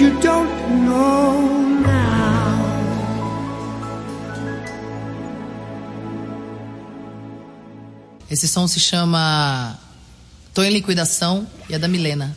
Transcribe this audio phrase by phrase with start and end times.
[0.00, 0.50] you don't
[0.84, 1.40] know
[1.80, 2.64] now.
[8.30, 9.78] Esse som se chama
[10.52, 12.36] Tô em Liquidação e é da Milena.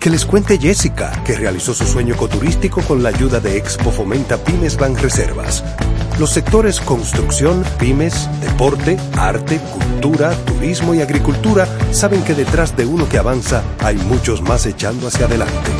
[0.00, 4.38] Que les cuente Jessica, que realizó su sueño ecoturístico con la ayuda de Expo Fomenta
[4.38, 5.62] Pymes Banreservas.
[6.18, 13.10] Los sectores construcción, pymes, deporte, arte, cultura, turismo y agricultura saben que detrás de uno
[13.10, 15.70] que avanza hay muchos más echando hacia adelante.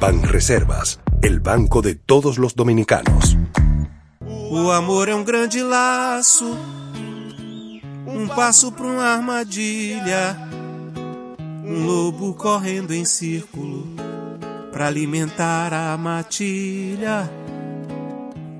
[0.00, 3.36] Banreservas, el banco de todos los dominicanos.
[4.22, 6.56] O amor é um grande laço,
[8.06, 10.48] um passo para uma armadilha,
[11.66, 13.88] um lobo correndo em círculo
[14.70, 17.28] para alimentar a matilha.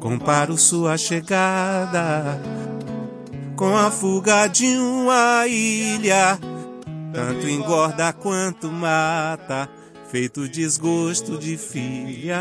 [0.01, 2.41] Comparo sua chegada
[3.55, 6.39] com a fuga de uma ilha.
[7.13, 9.69] Tanto engorda quanto mata,
[10.11, 12.41] feito desgosto de filha.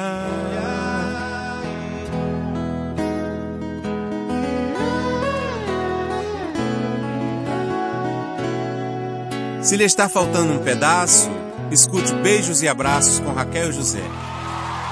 [9.66, 11.28] Se lhe está faltando um pedaço,
[11.72, 14.04] escute beijos e abraços com Raquel e José.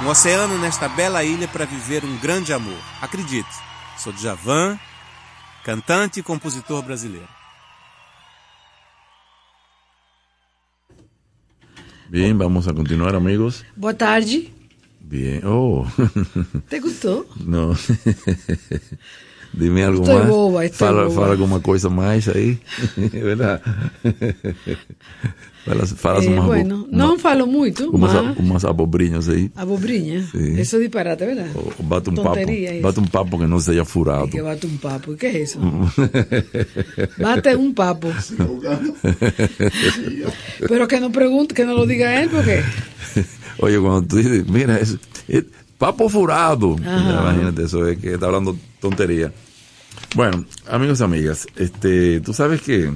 [0.04, 2.80] Um oceano nesta bela ilha para viver um grande amor.
[3.00, 3.48] Acredite,
[4.00, 4.80] sou Djavan,
[5.64, 7.28] cantante e compositor brasileiro.
[12.10, 13.64] Bien, vamos a continuar, amigos.
[13.78, 14.52] Boa tarde.
[15.00, 15.46] Bien.
[15.46, 15.86] Oh.
[16.68, 17.28] ¿Te gostou?
[17.46, 17.76] No.
[19.54, 20.28] Dime algo Estoy más.
[20.28, 21.16] boba, fala, boba.
[21.16, 22.58] fala alguma coisa mais aí.
[22.98, 23.62] ¿Verdad?
[25.64, 29.52] fala, fala Eh, umas, bueno, uma- não falo muito, umas, mas umas abobrinhas aí.
[29.56, 30.24] abobrinha.
[30.32, 30.58] Sim.
[30.60, 31.48] Eso es disparate, ¿verdad?
[31.56, 32.74] Ou bate um Tonteria papo.
[32.74, 32.82] isso.
[32.82, 34.28] Bate um papo que não seja furado.
[34.28, 35.16] Que bate un papo.
[35.16, 35.60] ¿Qué es eso?
[37.20, 38.10] Bate un papo.
[40.68, 42.62] Pero que no pregunte, que no lo diga él, porque
[43.60, 44.98] Oye, cuando tú dices, mira, es
[45.78, 46.76] papo furado.
[46.84, 47.22] Ajá.
[47.22, 49.32] Imagínate, eso es que está hablando tontería.
[50.14, 52.92] Bueno, amigos y amigas, este, tú sabes que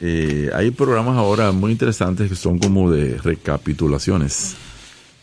[0.00, 4.56] eh, hay programas ahora muy interesantes que son como de recapitulaciones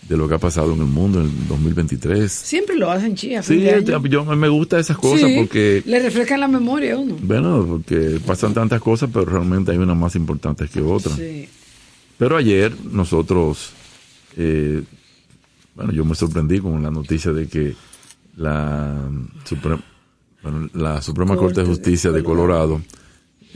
[0.08, 2.32] de lo que ha pasado en el mundo en el 2023.
[2.32, 3.44] siempre lo hacen chía.
[3.44, 3.62] Sí,
[4.10, 7.18] yo me gusta esas cosas Sí, porque, le refrescan la memoria a uno.
[7.22, 11.18] bueno, porque pasan tantas cosas, pero realmente hay unas más importantes que otras.
[11.18, 11.50] Sí.
[12.18, 13.72] Pero ayer nosotros,
[14.38, 14.82] eh,
[15.76, 17.76] bueno, yo me sorprendí con la noticia de que
[18.38, 19.10] la,
[19.48, 19.82] Supre-
[20.44, 22.82] bueno, la Suprema Corte de Corte de Justicia de Colorado,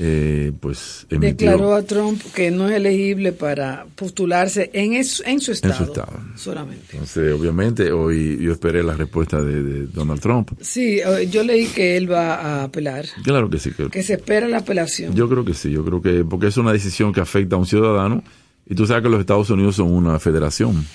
[0.02, 5.42] eh, pues emitió Declaró a Trump que no es elegible para postularse en, es- en
[5.42, 5.84] su estado.
[5.84, 6.14] estado.
[6.38, 6.86] Solamente.
[6.94, 10.52] Entonces, obviamente, hoy yo esperé la respuesta de, de Donald Trump.
[10.62, 14.14] Sí, eh, yo leí que él va a apelar, Claro que sí, que, que se
[14.14, 15.14] espera la apelación.
[15.14, 17.66] yo creo que sí, yo creo que, porque es una decisión que afecta a un
[17.66, 18.24] ciudadano,
[18.66, 20.86] y tú sabes que los Estados Unidos son una federación,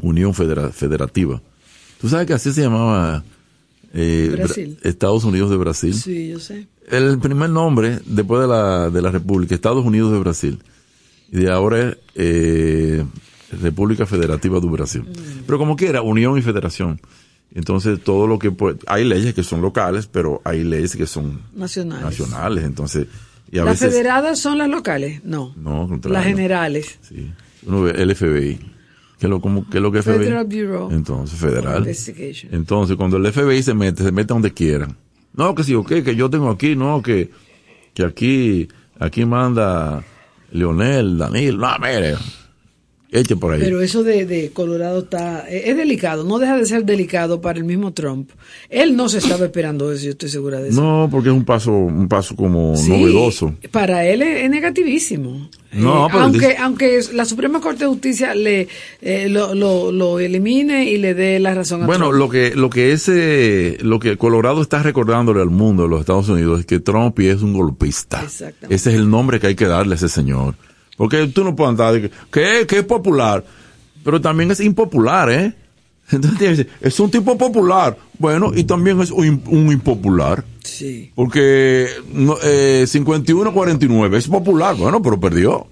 [0.00, 1.42] Unión Federa- Federativa.
[2.02, 3.22] Tú sabes que así se llamaba
[3.94, 4.78] eh, Brasil.
[4.82, 5.94] Estados Unidos de Brasil.
[5.94, 6.66] Sí, yo sé.
[6.90, 10.58] El primer nombre después de la, de la República, Estados Unidos de Brasil.
[11.30, 13.04] Y de ahora es eh,
[13.62, 15.04] República Federativa do Brasil.
[15.46, 17.00] Pero como quiera, Unión y Federación.
[17.54, 21.40] Entonces, todo lo que puede, hay leyes que son locales, pero hay leyes que son
[21.54, 22.04] Nacionales.
[22.04, 22.64] nacionales.
[22.64, 23.06] Entonces,
[23.50, 23.94] y a ¿Las veces.
[23.94, 25.22] federadas son las locales?
[25.24, 25.54] No.
[25.56, 26.18] No, contrario.
[26.18, 26.98] Las generales.
[27.02, 27.30] Sí.
[27.66, 28.58] Uno ve el FBI.
[29.22, 30.18] ¿Qué es lo, qué es lo que es FBI?
[30.18, 31.88] Federal Bureau Entonces, federal.
[32.50, 34.96] Entonces, cuando el FBI se mete, se mete donde quieran.
[35.34, 37.30] No, que sí, ok, que yo tengo aquí, no, que,
[37.94, 38.66] que aquí,
[38.98, 40.02] aquí manda
[40.50, 42.16] Leonel, Danil, no, mire,
[43.12, 43.60] eche por ahí.
[43.60, 47.58] Pero eso de, de Colorado está es, es delicado, no deja de ser delicado para
[47.58, 48.30] el mismo Trump.
[48.70, 50.82] Él no se estaba esperando eso, yo estoy segura de eso.
[50.82, 53.54] no, porque es un paso, un paso como Sí, novedoso.
[53.70, 55.48] Para él es, es negativísimo.
[55.72, 58.68] No, Eh, pero aunque, dice- aunque la Suprema Corte de Justicia le
[59.00, 62.18] eh, lo, lo, lo elimine y le dé la razón a Bueno, Trump.
[62.18, 66.28] lo que, lo que ese, lo que Colorado está recordándole al mundo, a los Estados
[66.28, 68.22] Unidos, es que Trump es un golpista.
[68.22, 68.74] Exactamente.
[68.74, 70.54] Ese es el nombre que hay que darle a ese señor.
[70.96, 73.44] Porque tú no puedes andar de que, que, que es popular,
[74.04, 75.54] pero también es impopular, ¿eh?
[76.10, 77.96] Entonces es un tipo popular.
[78.18, 80.44] Bueno, y también es un, un impopular.
[80.62, 81.10] Sí.
[81.14, 85.66] Porque no, eh, 51-49 es popular, bueno, pero perdió.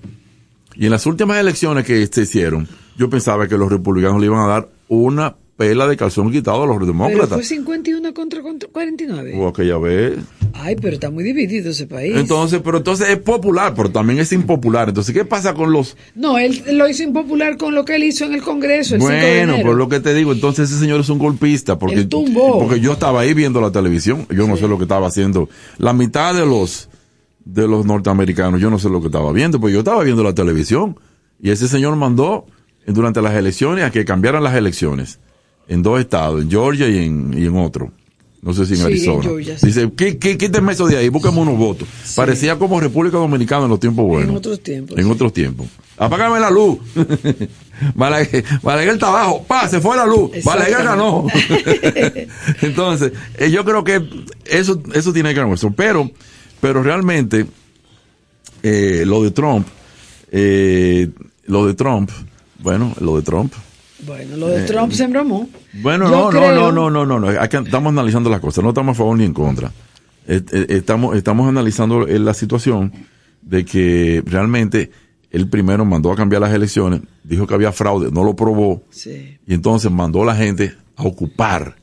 [0.74, 4.40] Y en las últimas elecciones que se hicieron, yo pensaba que los republicanos le iban
[4.40, 7.34] a dar una pela de calzón quitado a los Pero demócratas.
[7.34, 9.34] fue 51 contra, contra 49.
[9.36, 10.18] O aquella vez.
[10.54, 12.16] Ay, pero está muy dividido ese país.
[12.16, 14.88] Entonces, pero entonces es popular, pero también es impopular.
[14.88, 15.96] Entonces, ¿qué pasa con los...
[16.14, 19.12] no, él lo hizo impopular con lo que él hizo en el Congreso el 5
[19.12, 22.80] de Bueno, por lo que te digo, entonces ese señor es un golpista, porque, porque
[22.80, 25.48] yo estaba ahí viendo la televisión, yo no sé lo que estaba haciendo.
[25.78, 26.88] La mitad de los
[27.44, 30.34] de los norteamericanos, yo no sé lo que estaba viendo, porque yo estaba viendo la
[30.34, 30.98] televisión
[31.40, 32.46] y ese señor mandó
[32.86, 35.18] durante las elecciones a que cambiaran las elecciones
[35.68, 37.92] en dos estados, en Georgia y en, y en otro.
[38.42, 39.22] No sé si en Sí, en Arizona.
[39.22, 39.66] Georgia, sí.
[39.66, 41.86] Dice, "Qui- qui- quíteme eso de ahí, búsqueme unos votos.
[42.16, 44.30] Parecía como República Dominicana en los tiempos buenos.
[44.30, 45.66] En otros tiempos, En otros tiempos.
[45.98, 46.78] Apágame la luz.
[47.94, 49.44] Balaguer, Balaguer está abajo.
[49.46, 50.30] Pa, se fue la luz.
[50.42, 51.26] Balaguer ganó.
[52.62, 54.02] Entonces, eh, yo creo que
[54.46, 55.70] eso, eso tiene que ver con eso.
[55.72, 56.10] Pero,
[56.60, 57.46] pero realmente,
[58.62, 59.66] eh, lo de Trump,
[60.32, 61.08] eh,
[61.46, 62.10] lo de Trump,
[62.60, 63.52] bueno, lo de Trump.
[64.06, 65.48] Bueno, lo de Trump se embromó.
[65.74, 68.96] Bueno, no, creo- no, no, no, no, no, que- estamos analizando las cosas, no estamos
[68.96, 69.70] a favor ni en contra.
[70.26, 72.92] Estamos, estamos analizando eh, la situación
[73.42, 74.90] de que realmente
[75.30, 79.38] él primero mandó a cambiar las elecciones, dijo que había fraude, no lo probó, Sí.
[79.46, 81.76] y entonces mandó a la gente a ocupar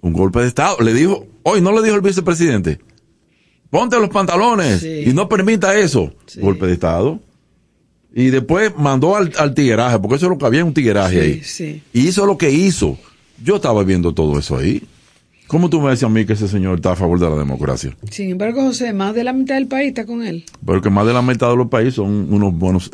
[0.00, 0.76] Un golpe de Estado.
[0.80, 2.78] Le dijo, hoy no le dijo el vicepresidente,
[3.70, 5.04] ponte los pantalones Sí.
[5.06, 6.12] y no permita eso.
[6.26, 6.40] Sí.
[6.40, 7.20] Golpe de Estado.
[8.16, 11.18] Y después mandó al, al tigueraje, porque eso es lo que había un tigueraje Sí,
[11.20, 11.40] ahí.
[11.42, 11.82] sí.
[11.92, 12.96] Y hizo lo que hizo.
[13.42, 14.82] Yo estaba viendo todo eso ahí.
[15.48, 17.94] ¿Cómo tú me decías a mí que ese señor está a favor de la democracia?
[18.10, 20.44] Sin embargo, José, más de la mitad del país está con él.
[20.64, 22.90] Porque más de la mitad de los países son unos buenos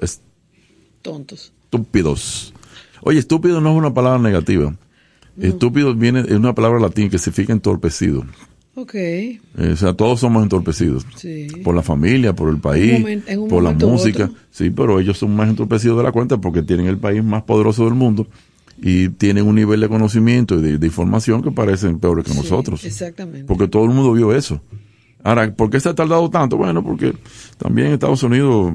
[1.03, 1.53] Tontos.
[1.65, 2.53] estúpidos.
[3.03, 4.75] Oye, estúpido no es una palabra negativa.
[5.41, 8.25] Estúpido viene, es una palabra latina que significa entorpecido.
[8.81, 8.95] Ok.
[8.95, 9.41] Eh,
[9.73, 11.07] o sea, todos somos entorpecidos.
[11.17, 11.49] Sí.
[11.63, 13.05] Por la familia, por el país,
[13.49, 14.25] por la música.
[14.25, 14.37] otro.
[14.51, 17.85] Sí, pero ellos son más entorpecidos de la cuenta porque tienen el país más poderoso
[17.85, 18.27] del mundo
[18.83, 22.39] y tienen un nivel de conocimiento y de, de información que parecen peores que Sí,
[22.39, 22.85] nosotros.
[22.85, 23.45] Exactamente.
[23.45, 24.63] Porque todo el mundo vio eso.
[25.23, 26.57] Ahora, ¿por qué se ha tardado tanto?
[26.57, 27.15] Bueno, porque
[27.59, 28.73] también Estados Unidos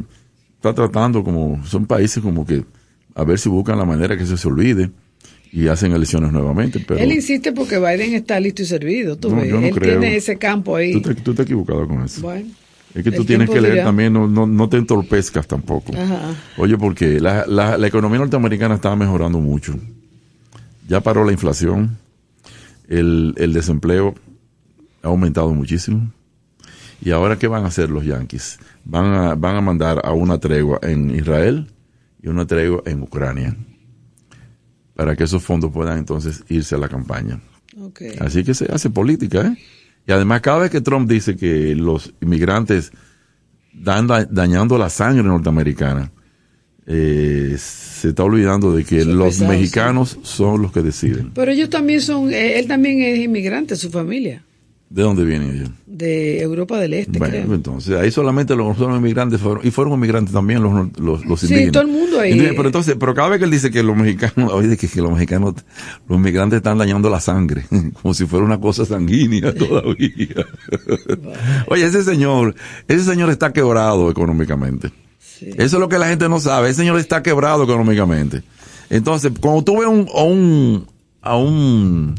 [0.55, 2.63] está tratando como, son países como que
[3.15, 4.91] a ver si buscan la manera que eso se olvide
[5.57, 6.81] y hacen elecciones nuevamente.
[6.85, 9.15] Pero Él insiste porque Biden está listo y servido.
[9.17, 9.49] Tú No, ves.
[9.49, 9.99] yo no Él creo.
[9.99, 10.91] tiene ese campo ahí.
[10.93, 12.21] tú te, tú te has equivocado con eso.
[12.21, 12.49] Bueno.
[12.93, 13.85] Es que tú tienes que leer dirá.
[13.85, 15.93] también, no, no, no te entorpezcas tampoco.
[15.97, 16.33] Ajá.
[16.57, 19.75] Oye, porque la, la, la economía norteamericana está mejorando mucho.
[20.87, 21.97] Ya paró la inflación,
[22.89, 24.13] el, el desempleo
[25.03, 26.11] ha aumentado muchísimo.
[27.01, 28.59] ¿Y ahora qué van a hacer los yanquis?
[28.85, 31.67] Van a, van a mandar a una tregua en Israel
[32.23, 33.55] y una tregua en Ucrania
[34.95, 37.39] para que esos fondos puedan entonces irse a la campaña.
[37.79, 38.01] Ok.
[38.19, 39.57] Así que se hace política, ¿eh?
[40.07, 42.91] Y además, cada vez que Trump dice que los inmigrantes
[43.73, 46.11] dan da- dañando la sangre norteamericana,
[46.87, 51.31] eh, se está olvidando de que Son los pesados, mexicanos son los que deciden.
[51.33, 54.44] Pero ellos también son, eh, él también es inmigrante, su familia,
[54.87, 55.69] ¿De dónde vienen ellos?
[55.87, 57.53] de Europa del Este, Bueno, creo.
[57.55, 61.71] entonces ahí solamente los inmigrantes fueron, y fueron inmigrantes también los, los, los Sí, indígenas.
[61.71, 62.31] todo el mundo ahí.
[62.33, 65.01] Entonces, pero entonces, pero cada vez que él dice que los mexicanos, oye, que, que
[65.01, 65.55] los mexicanos,
[66.07, 67.65] los inmigrantes están dañando la sangre,
[68.01, 70.45] como si fuera una cosa sanguínea todavía.
[71.67, 72.55] oye, ese señor,
[72.87, 74.91] ese señor está quebrado económicamente.
[75.19, 75.49] Sí.
[75.57, 76.69] Eso es lo que la gente no sabe.
[76.69, 78.43] Ese señor está quebrado económicamente.
[78.89, 80.87] Entonces, cuando tú ves un, a un,
[81.21, 82.15] a un,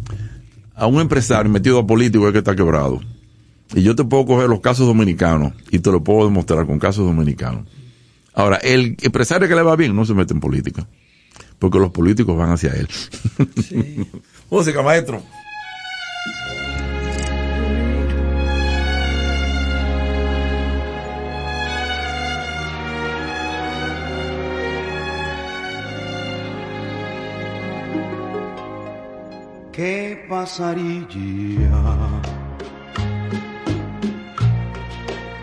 [0.77, 3.01] a un empresario metido a político es que está quebrado.
[3.75, 7.05] Y yo te puedo coger los casos dominicanos y te lo puedo demostrar con casos
[7.07, 7.67] dominicanos.
[8.35, 10.87] Ahora, el empresario que le va bien no se mete en política.
[11.59, 12.87] Porque los políticos van hacia él.
[14.51, 15.23] Música, maestro.
[29.77, 31.07] ¿Qué pasaría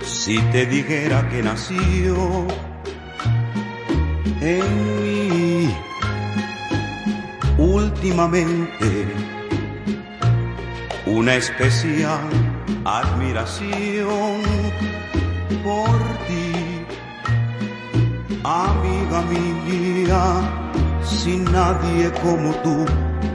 [0.02, 2.48] si te dijera que nació
[4.41, 4.65] en
[5.04, 5.69] mí
[7.60, 9.06] últimamente
[11.06, 12.28] una especial
[12.86, 14.41] admiración
[15.63, 16.82] por ti,
[18.43, 20.72] amiga mía,
[21.05, 22.85] si nadie como tú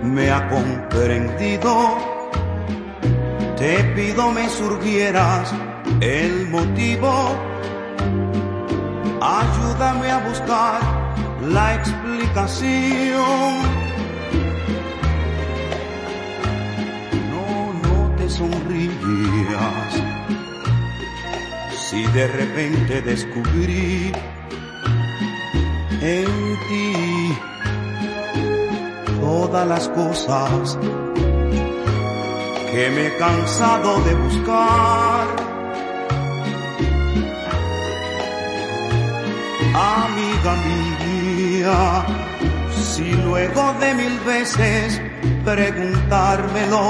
[0.02, 1.98] me ha comprendido,
[3.56, 5.52] te pido me surgieras
[6.00, 7.12] el motivo,
[9.20, 10.80] ayúdame a buscar
[11.42, 13.62] la explicación.
[17.30, 20.02] No, no te sonrías
[21.88, 24.12] si de repente descubrí
[26.02, 26.26] en
[26.68, 27.34] ti
[29.28, 30.78] todas las cosas
[32.70, 35.26] que me he cansado de buscar.
[40.00, 41.80] Amiga mía,
[42.86, 45.02] si luego de mil veces
[45.44, 46.86] preguntármelo,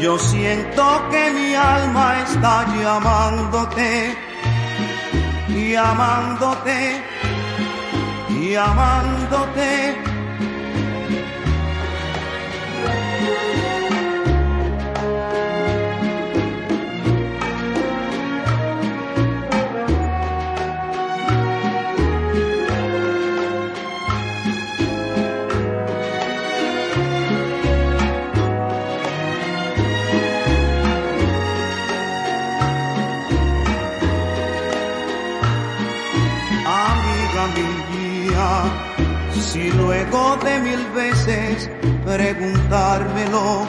[0.00, 4.16] yo siento que mi alma está llamándote,
[5.48, 6.78] llamándote,
[8.54, 10.11] llamándote.
[39.92, 41.70] luego de mil veces
[42.04, 43.68] preguntármelo.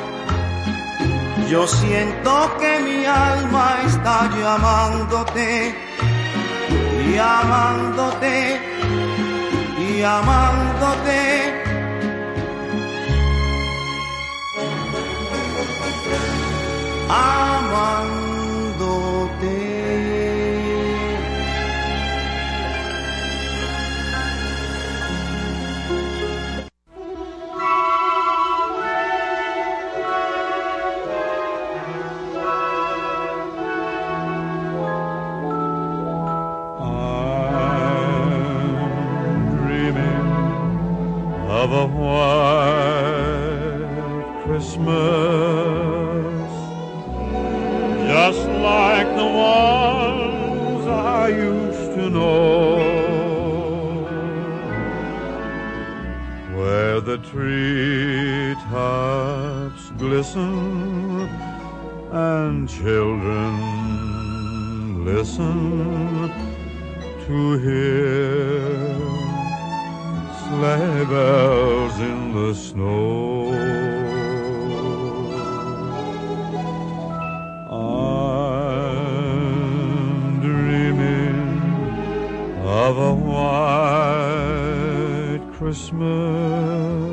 [1.49, 5.75] Yo siento que mi alma está llamándote,
[7.09, 8.35] y amándote,
[9.85, 11.21] y amándote.
[17.09, 18.43] Amándote.
[41.63, 43.53] Llamándote, a white
[44.43, 44.83] Christmas,
[48.07, 52.77] just like the ones I used to know,
[56.55, 58.61] where the treetops
[59.97, 61.29] glisten
[62.11, 63.55] and children
[65.05, 66.31] listen
[67.25, 69.12] to hear
[70.53, 73.53] sleigh bells in the snow.
[79.01, 81.41] I'm dreaming
[82.85, 84.23] of a white
[85.57, 87.12] Christmas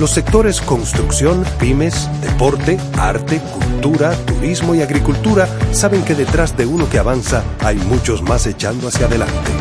[0.00, 6.90] Los sectores construcción, pymes, deporte, arte, cultura, turismo y agricultura saben que detrás de uno
[6.90, 9.52] que avanza hay muchos más echando hacia adelante.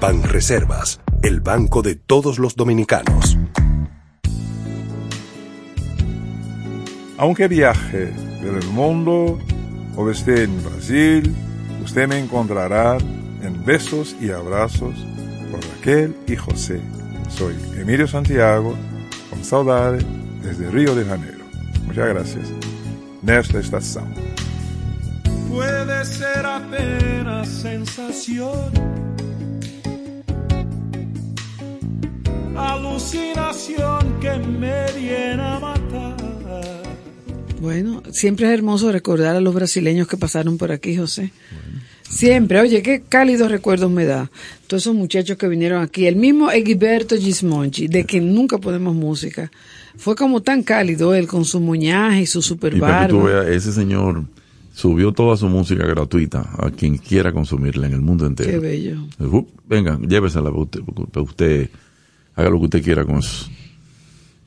[0.00, 3.36] Banreservas, el banco de todos los dominicanos.
[7.18, 8.12] Aunque viaje
[8.44, 9.40] por el mundo
[9.96, 11.34] o esté en Brasil,
[11.82, 12.96] usted me encontrará
[13.42, 14.94] en besos y abrazos
[15.50, 16.80] por Raquel y José.
[17.28, 18.76] Soy Emilio Santiago,
[19.40, 20.04] con saudade
[20.42, 21.44] desde Río de Janeiro.
[21.86, 22.48] Muchas gracias.
[23.22, 24.04] Nesta estación.
[25.48, 28.70] Puede ser apenas sensación,
[32.56, 36.16] alucinación que me viene a matar.
[37.60, 41.32] Bueno, siempre es hermoso recordar a los brasileños que pasaron por aquí, José.
[42.10, 44.30] Siempre, oye, qué cálidos recuerdos me da.
[44.66, 46.06] Todos esos muchachos que vinieron aquí.
[46.06, 49.50] El mismo Egberto Gismonchi, de que nunca ponemos música.
[49.96, 53.20] Fue como tan cálido él con su muñaje y su super Y para que tú
[53.20, 53.42] barba.
[53.44, 54.24] veas, ese señor
[54.74, 58.50] subió toda su música gratuita a quien quiera consumirla en el mundo entero.
[58.50, 58.96] Qué bello.
[59.20, 60.80] Uh, venga, llévesela para usted,
[61.12, 61.70] para usted,
[62.34, 63.48] haga lo que usted quiera con eso.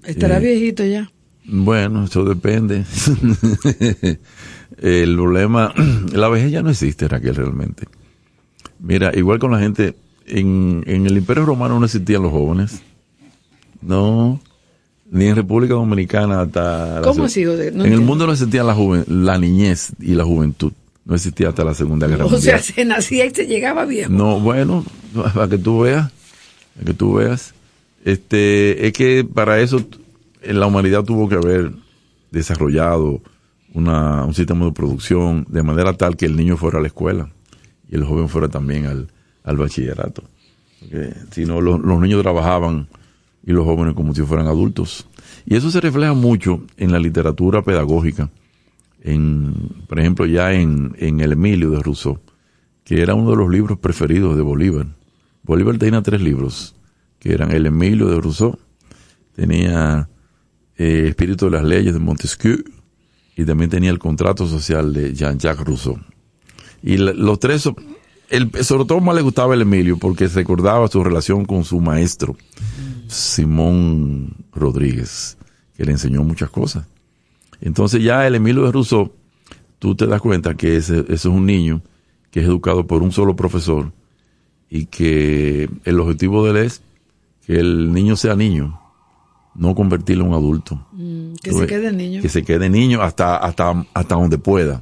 [0.03, 1.09] Estará Eh, viejito ya.
[1.45, 2.83] Bueno, eso depende.
[4.79, 5.73] el problema,
[6.13, 7.85] la vejez ya no existe, Raquel, realmente.
[8.79, 12.81] Mira, igual con la gente, en, en el Imperio Romano no existían los jóvenes.
[13.81, 14.39] No,
[15.11, 17.01] ni en República Dominicana hasta...
[17.03, 17.65] ¿Cómo se- José?
[17.71, 18.01] No en el entiendo.
[18.01, 20.71] mundo no existía la, juven- la niñez y la juventud.
[21.05, 22.61] No existía hasta la Segunda Guerra O sea, Mundial.
[22.61, 24.09] se nacía y se llegaba viejo.
[24.11, 24.85] No, bueno,
[25.33, 26.11] para que tú veas,
[26.75, 27.53] para que tú veas,
[28.05, 29.85] este, es que para eso
[30.43, 31.71] la humanidad tuvo que haber
[32.31, 33.21] desarrollado
[33.73, 37.29] una, un sistema de producción de manera tal que el niño fuera a la escuela
[37.89, 39.07] y el joven fuera también al,
[39.43, 40.23] al bachillerato.
[40.79, 42.87] Porque si no, los, niños trabajaban
[43.45, 45.07] y los jóvenes como si fueran adultos.
[45.45, 48.29] Y eso se refleja mucho en la literatura pedagógica.
[49.01, 49.53] En,
[49.87, 52.19] por ejemplo, ya en, en El Emilio de Rousseau,
[52.83, 54.87] que era uno de los libros preferidos de Bolívar.
[55.43, 56.75] Bolívar tenía tres libros,
[57.19, 58.57] que eran El Emilio de Rousseau,
[59.35, 60.07] tenía
[60.77, 62.63] eh, Espíritu de las Leyes de Montesquieu
[63.35, 65.99] y también tenía el Contrato Social de Jean-Jacques Rousseau.
[66.81, 67.69] Y los tres,
[68.29, 72.35] el, sobre todo más le gustaba el Emilio porque recordaba su relación con su maestro,
[73.07, 75.37] Simón Rodríguez,
[75.75, 76.85] que le enseñó muchas cosas.
[77.61, 79.11] Entonces ya el Emilio de Rousseau,
[79.79, 81.81] tú te das cuenta que ese, ese es un niño
[82.31, 83.93] que es educado por un solo profesor
[84.69, 86.81] y que el objetivo de él es
[87.45, 88.81] que el niño sea niño,
[89.55, 90.87] no convertirlo en un adulto.
[90.91, 92.21] Mm, que se quede niño.
[92.21, 94.81] Que se quede niño hasta, hasta, hasta donde pueda.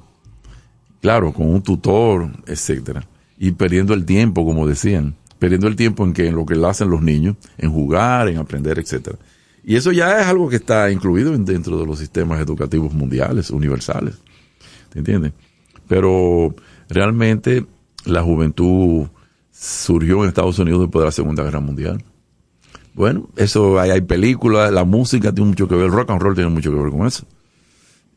[1.02, 3.08] Claro, con un tutor, etcétera.
[3.38, 5.16] Y perdiendo el tiempo, como decían.
[5.40, 8.38] Perdiendo el tiempo en que en lo que lo hacen los niños, en jugar, en
[8.38, 9.18] aprender, etcétera.
[9.64, 13.50] Y eso ya es algo que está incluido en- dentro de los sistemas educativos mundiales,
[13.50, 14.16] universales.
[14.90, 15.34] ¿Te entiendes?
[15.88, 16.54] Pero
[16.90, 17.66] realmente
[18.06, 19.08] la juventud
[19.52, 22.04] surgió en Estados Unidos después de la Segunda Guerra Mundial.
[22.94, 26.36] Bueno, eso hay, hay películas, la música tiene mucho que ver, el rock and roll
[26.36, 27.26] tiene mucho que ver con eso.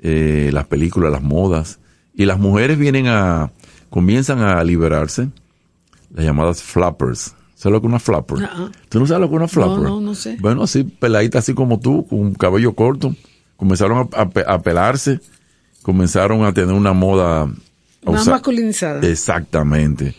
[0.01, 1.79] Eh, las películas, las modas.
[2.15, 3.51] Y las mujeres vienen a,
[3.91, 5.29] comienzan a liberarse,
[6.15, 7.35] las llamadas flappers.
[7.55, 8.39] ¿Sabes lo que es una flapper?
[8.91, 9.79] ¿Tú no sabes lo que es una flapper?
[9.85, 10.37] no, no sé.
[10.41, 13.14] Bueno, así, peladitas así como tú, con un cabello corto,
[13.57, 15.20] comenzaron a, a pe- a pelarse,
[15.83, 17.47] comenzaron a tener una moda.
[18.05, 19.01] Más usar- masculinizada.
[19.09, 20.14] Exactamente.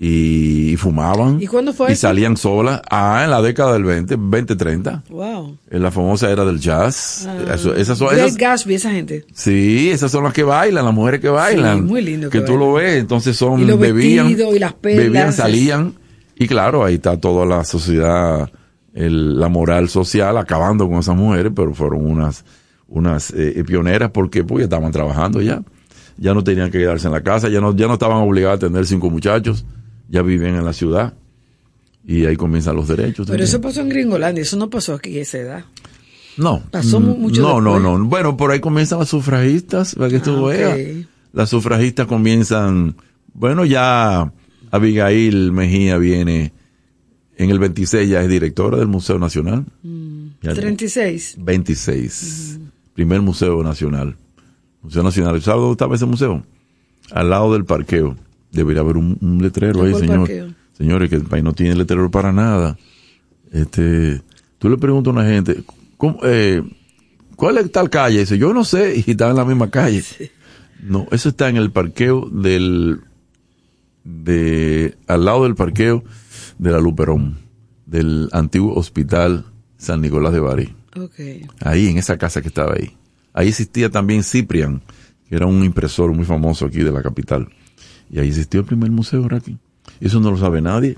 [0.00, 1.42] Y, fumaban.
[1.42, 2.02] ¿Y cuándo fue Y eso?
[2.02, 2.80] salían solas.
[2.88, 5.02] Ah, en la década del 20, 20, 30.
[5.10, 5.58] Wow.
[5.70, 7.26] En la famosa era del jazz.
[7.28, 7.54] Ah.
[7.54, 9.24] Eso- esas son, esas- Gatsby, esa gente.
[9.34, 11.84] sí, esas son las que bailan, las mujeres que bailan.
[11.84, 15.04] muy lindo que Que, tú lo ves, entonces son, Y los bebían, y las perlas.
[15.06, 15.94] bebían, salían.
[16.36, 18.48] Y claro, ahí está toda la sociedad,
[18.94, 22.44] el- la moral social acabando con esas mujeres, pero fueron unas,
[22.86, 25.60] unas eh, pioneras porque pues, ya estaban trabajando ya.
[26.20, 28.66] Ya no tenían que quedarse en la casa, ya no, ya no estaban obligadas a
[28.66, 29.64] tener cinco muchachos,
[30.08, 31.14] ya vivían en la ciudad.
[32.06, 33.26] Y ahí comienzan los derechos.
[33.26, 33.44] Pero también.
[33.48, 35.64] eso pasó en Gringolandia, eso no pasó aquí a esa edad.
[36.38, 36.62] No.
[36.70, 37.98] Pasó Mm, mucho No, no, después.
[37.98, 38.04] no.
[38.06, 40.48] Bueno, por ahí comienzan las sufragistas, para que tú Ah, ok.
[40.50, 41.06] veas.
[41.32, 42.96] Las sufragistas comienzan,
[43.34, 44.32] bueno, ya
[44.70, 46.52] Abigail Mejía viene
[47.36, 49.66] en el 26, ya es directora del Museo Nacional.
[50.40, 51.34] Ya- 36.
[51.38, 52.58] 26.
[52.94, 54.16] Primer Museo Nacional.
[54.82, 55.42] Museo Nacional.
[55.42, 56.42] ¿Sabes dónde estaba ese museo?
[57.10, 58.16] Al lado del parqueo.
[58.52, 60.18] Debería haber un, un letrero ahí, ¿Cuál señor.
[60.20, 60.54] parqueo?
[60.72, 62.78] Señores, que el país no tiene letrero para nada.
[63.52, 64.22] Este,
[64.58, 65.62] tú le preguntas a una gente,
[65.96, 66.62] ¿cómo, eh,
[67.36, 68.20] ¿cuál es tal calle?
[68.20, 70.02] Dice, yo no sé, y está en la misma calle.
[70.82, 73.00] No, eso está en el parqueo del,
[74.04, 76.04] de, al lado del parqueo
[76.58, 77.38] de la Luperón,
[77.86, 79.44] del antiguo hospital
[79.76, 80.74] San Nicolás de Bari.
[81.60, 82.96] Ahí, en esa casa que estaba ahí.
[83.32, 84.82] Ahí existía también Ciprian,
[85.28, 87.48] que era un impresor muy famoso aquí de la capital.
[88.10, 89.56] Y ahí existió el primer museo aquí.
[90.00, 90.96] Eso no lo sabe nadie.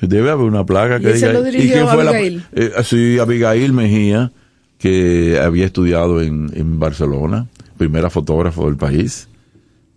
[0.00, 1.32] Debe haber una plaga ¿Y que ese diga.
[1.32, 2.42] lo dirigió quién fue la- Abigail?
[2.52, 4.30] eh, sí, Abigail Mejía,
[4.78, 9.28] que había estudiado en, en Barcelona, primera fotógrafo del país.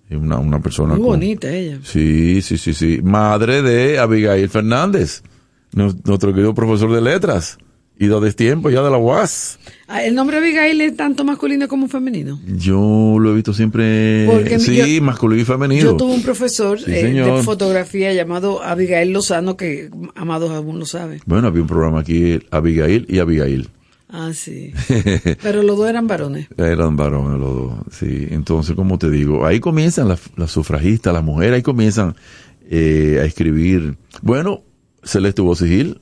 [0.09, 1.79] Una, una persona Muy con- bonita ella.
[1.83, 2.99] Sí, sí, sí, sí.
[3.03, 5.21] Madre de Abigail Fernández,
[5.73, 7.57] nuestro querido profesor de letras.
[8.01, 9.59] Ido de tiempo ya de la UAS.
[9.87, 12.39] Ah, ¿El nombre Abigail es tanto masculino como femenino?
[12.47, 15.83] Yo lo he visto siempre, Porque sí, yo- masculino y femenino.
[15.83, 20.87] Yo tuve un profesor Sí, eh, de fotografía llamado Abigail Lozano, que Amado aún lo
[20.87, 21.21] sabe.
[21.27, 23.69] Bueno, había un programa aquí, Abigail y Abigail.
[24.09, 24.73] Ah, sí.
[25.43, 26.47] Pero los dos eran varones.
[26.57, 28.29] Eran varones los dos, sí.
[28.31, 32.15] Entonces, como te digo, ahí comienzan las, las sufragistas, las mujeres, ahí comienzan
[32.67, 33.95] eh, a escribir.
[34.23, 34.63] Bueno,
[35.03, 35.99] Celeste Gil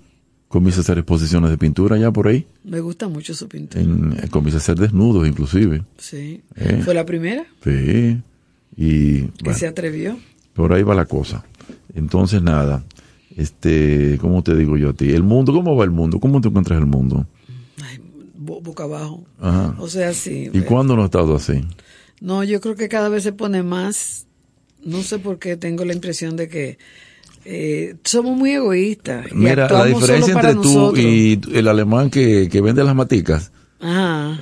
[0.50, 2.46] comienza a hacer exposiciones de pintura ya por ahí.
[2.66, 3.82] Me gusta mucho su pintura.
[3.82, 5.84] En, comienza a hacer desnudos, inclusive.
[5.98, 6.42] Sí.
[6.58, 6.82] Eh.
[6.84, 8.20] Fue la primera Sí.
[8.76, 10.18] Y que bueno, se atrevió.
[10.54, 11.46] por ahí va la cosa.
[11.96, 12.84] Entonces, nada.
[13.36, 15.12] Este, ¿cómo te digo yo a ti?
[15.12, 16.20] El mundo, ¿cómo va el mundo?
[16.20, 17.26] ¿Cómo te encuentras el mundo?
[18.36, 19.24] bo- boca abajo.
[19.40, 19.76] Ajá.
[19.80, 20.50] O sea, sí.
[20.54, 21.62] ¿Y cuándo no ha estado así?
[22.22, 24.26] No, yo creo que cada vez se pone más.
[24.84, 26.78] No sé por qué tengo la impresión de que
[27.52, 29.26] eh, somos muy egoístas.
[29.34, 31.00] Mira, la diferencia entre tú nosotros.
[31.04, 33.52] y el alemán que, que vende las maticas.
[33.82, 34.40] Ajá.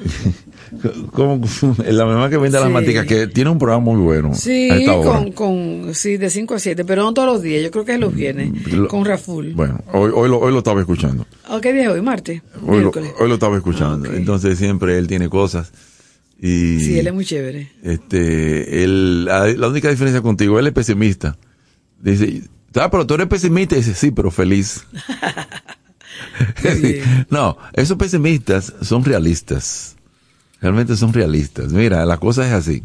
[1.14, 1.42] ¿Cómo?
[1.86, 4.34] El alemán que vende las maticas, que tiene un programa muy bueno.
[4.34, 7.86] Sí, con, con, sí, de 5 a 7, pero no todos los días, yo creo
[7.86, 9.54] que es los viernes, Lo- con Raful.
[9.54, 11.26] Bueno, hoy, hoy, lo, hoy lo estaba escuchando.
[11.50, 12.02] ¿O qué día es hoy?
[12.02, 12.42] ¿Martes?
[12.66, 14.10] Hoy lo, hoy lo estaba escuchando.
[14.12, 14.16] Ah.
[14.18, 15.72] Entonces siempre él tiene cosas
[16.40, 17.72] Y, Sí, él es muy chévere.
[17.84, 21.38] Este, él, la, la única diferencia contigo, él es pesimista.
[22.02, 22.42] Dice,
[22.82, 23.76] ah, pero tú eres pesimista.
[23.76, 24.86] Y dice, sí, pero feliz.
[27.30, 29.96] No, esos pesimistas son realistas.
[30.62, 31.72] Realmente son realistas.
[31.72, 32.84] Mira, la cosa es así.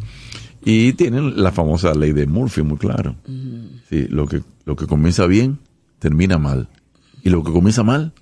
[0.64, 3.16] Y tienen la famosa ley de Murphy muy claro.
[3.88, 5.58] Sí, lo que, lo que comienza bien,
[5.98, 6.68] termina mal.
[7.22, 8.12] Y lo que comienza mal,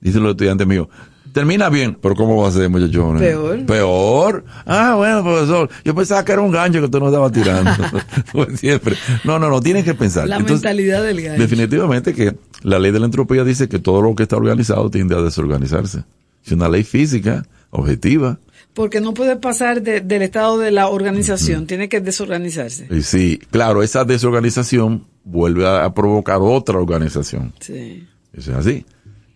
[0.00, 0.88] dicen los estudiantes míos,
[1.32, 3.22] termina bien, pero ¿cómo va a ser, muchachones?
[3.22, 3.66] Peor.
[3.66, 4.44] Peor.
[4.66, 7.70] Ah, bueno, profesor, yo pensaba que era un gancho que tú nos estaba tirando.
[8.32, 8.96] Como siempre.
[9.24, 10.28] No, no, no, tienes que pensar.
[10.28, 11.40] La Entonces, mentalidad del gancho.
[11.42, 15.16] Definitivamente que la ley de la entropía dice que todo lo que está organizado tiende
[15.16, 16.04] a desorganizarse.
[16.44, 18.38] Es una ley física, objetiva.
[18.74, 22.86] Porque no puede pasar de- del estado de la organización, tiene que desorganizarse.
[22.90, 27.52] Y sí, claro, esa desorganización vuelve a, a provocar otra organización.
[27.60, 28.06] Sí.
[28.32, 28.86] Eso es así.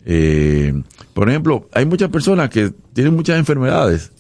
[0.09, 0.73] Eh,
[1.13, 4.13] por ejemplo, hay muchas personas que tienen muchas enfermedades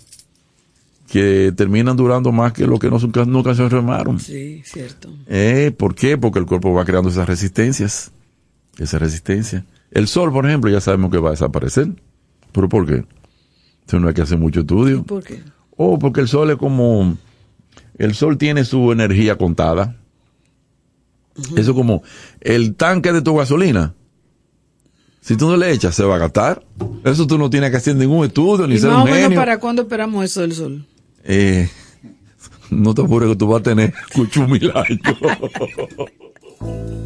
[1.08, 4.18] que terminan durando más que lo que no, nunca, se enfermaron.
[4.18, 5.08] Sí, cierto.
[5.28, 6.18] Eh, ¿Por qué?
[6.18, 8.10] Porque el cuerpo va creando esas resistencias.
[8.78, 9.64] Esa resistencia.
[9.92, 11.88] El sol, por ejemplo, ya sabemos que va a desaparecer.
[12.50, 13.04] ¿Pero por qué?
[13.86, 15.04] Eso no hay que hacer mucho estudio.
[15.04, 15.40] ¿Por qué?
[15.76, 17.16] Oh, porque el sol es como.
[17.96, 19.96] El sol tiene su energía contada.
[21.56, 22.02] Eso como
[22.40, 23.94] el tanque de tu gasolina.
[25.26, 26.64] Si tú no le echas, se va a gastar.
[27.02, 29.22] Eso tú no tienes que hacer ningún estudio ni ¿Y ser más o un menos
[29.24, 29.40] genio.
[29.40, 30.86] para cuándo esperamos eso del sol?
[31.24, 31.68] Eh,
[32.70, 34.72] no te apures que tú vas a tener cuchumil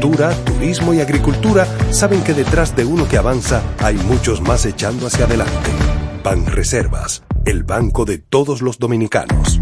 [0.00, 5.24] turismo y agricultura saben que detrás de uno que avanza hay muchos más echando hacia
[5.24, 5.70] adelante.
[6.22, 9.60] Banreservas, el banco de todos los dominicanos.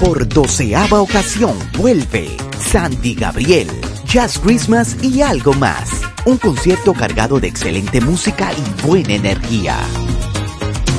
[0.00, 3.68] Por doceava ocasión vuelve Sandy Gabriel,
[4.06, 5.88] Jazz Christmas y algo más.
[6.26, 9.76] Un concierto cargado de excelente música y buena energía.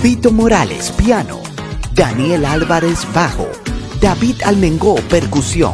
[0.02, 1.42] Vito Morales, piano.
[1.94, 3.48] Daniel Álvarez, bajo.
[4.02, 5.74] David Almengó, percusión.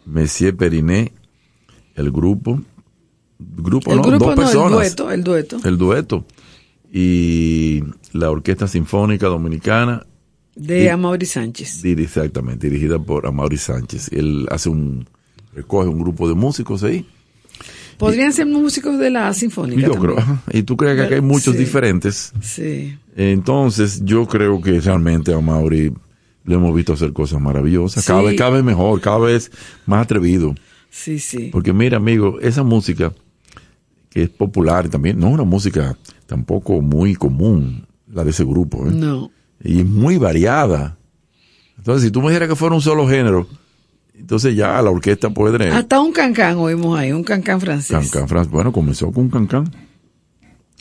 [0.06, 1.12] Messier Periné,
[1.96, 2.62] el grupo.
[3.58, 4.72] Grupo, El no, grupo dos no, el personas.
[4.72, 5.58] dueto, el dueto.
[5.64, 6.26] El dueto.
[6.92, 7.84] Y
[8.14, 10.06] la Orquesta Sinfónica Dominicana,
[10.56, 11.84] De Y- Amaury Sánchez.
[11.86, 14.10] exactamente, dirigida por Amaury Sánchez.
[14.12, 15.08] Él hace un,
[15.56, 17.06] recoge un grupo de músicos ahí.
[17.98, 19.82] Podrían ser músicos de la sinfónica.
[19.82, 20.16] Yo también.
[20.16, 21.60] creo, y tú crees que acá hay muchos Sí.
[21.60, 22.34] diferentes.
[22.42, 22.98] Sí.
[23.16, 25.94] Entonces, yo creo que realmente a Mauri
[26.44, 28.06] le hemos visto hacer cosas maravillosas.
[28.06, 28.28] Cada Sí.
[28.28, 29.52] vez, cada vez mejor, cada vez
[29.86, 30.54] más atrevido.
[30.90, 31.50] Sí, sí.
[31.52, 33.14] Porque mira, amigo, esa música
[34.12, 35.98] que es popular también, no es una música
[36.28, 38.86] tampoco muy común, la de ese grupo.
[38.88, 38.92] ¿eh?
[38.94, 39.32] No.
[39.64, 40.98] Y es muy variada.
[41.78, 43.48] Entonces, si tú me dijeras que fuera un solo género,
[44.14, 45.74] entonces ya la orquesta puede tener...
[45.74, 47.90] Hasta un cancán oímos ahí, un cancán francés.
[48.12, 49.72] Cancán, Fran- bueno, comenzó con Cancán.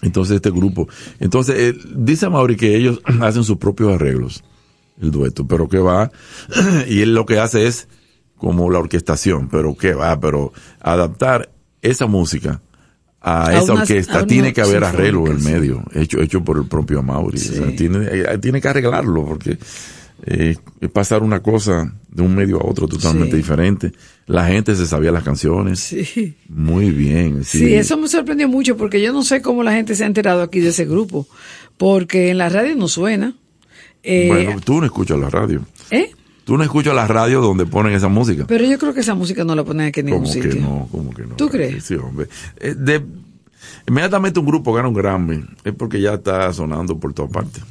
[0.02, 4.42] Entonces este grupo, entonces eh, dice Mauri que ellos hacen sus propios arreglos,
[5.00, 6.10] el dueto, pero que va,
[6.88, 7.86] y él lo que hace es
[8.36, 11.50] como la orquestación, pero que va, pero adaptar
[11.82, 12.62] esa música
[13.20, 17.02] a, esa orquesta tiene que haber arreglo en el medio, hecho, hecho por el propio
[17.02, 19.58] Mauri, o sea, tiene, eh, tiene que arreglarlo porque
[20.26, 20.56] eh,
[20.92, 23.36] pasar una cosa de un medio a otro totalmente Sí.
[23.38, 23.92] diferente.
[24.26, 25.80] La gente se sabía las canciones.
[25.80, 26.34] Sí.
[26.48, 27.42] Muy bien.
[27.44, 30.06] Sí, Sí, eso me sorprendió mucho porque yo no sé cómo la gente se ha
[30.06, 31.26] enterado aquí de ese grupo.
[31.78, 33.34] Porque en la radio no suena.
[34.02, 35.62] Eh, Bueno, tú no escuchas la radio.
[35.90, 36.10] ¿eh?
[36.50, 38.44] Tú no escuchas la radio donde ponen esa música.
[38.48, 40.50] Pero yo creo que esa música no la ponen aquí en ningún ¿Cómo sitio.
[40.50, 40.88] que no?
[40.90, 41.36] ¿Cómo que no?
[41.36, 41.84] ¿Tú crees?
[41.84, 42.26] Sí, hombre.
[42.56, 43.04] Eh, de-
[43.86, 47.62] inmediatamente un grupo gana un Grammy es porque ya está sonando por todas partes.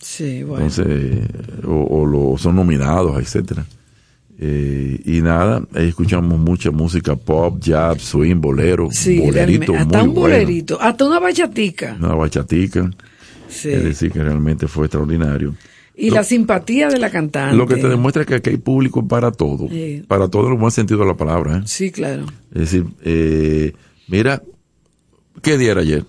[0.00, 0.66] Sí, bueno.
[0.66, 1.28] Entonces,
[1.64, 3.64] o, o lo, son nominados, etcétera.
[4.36, 9.76] Eh, y nada, ahí escuchamos mucha música pop, jazz, swing, bolero, sí, bolerito realmente.
[9.76, 10.34] hasta muy un bueno.
[10.34, 11.96] bolerito, hasta una bachatica.
[12.00, 12.90] Una bachatica.
[13.48, 13.68] Sí.
[13.70, 15.54] Es decir, que realmente fue extraordinario.
[15.96, 17.56] Y Lo- la simpatía de la cantante.
[17.56, 19.68] Lo que te demuestra es que aquí hay público para todo.
[19.68, 20.02] Sí.
[20.08, 21.58] Para todo el buen sentido de la palabra.
[21.58, 21.62] ¿eh?
[21.66, 22.26] Sí, claro.
[22.52, 23.72] Es decir, eh,
[24.08, 24.42] mira,
[25.42, 26.04] ¿qué día era ayer?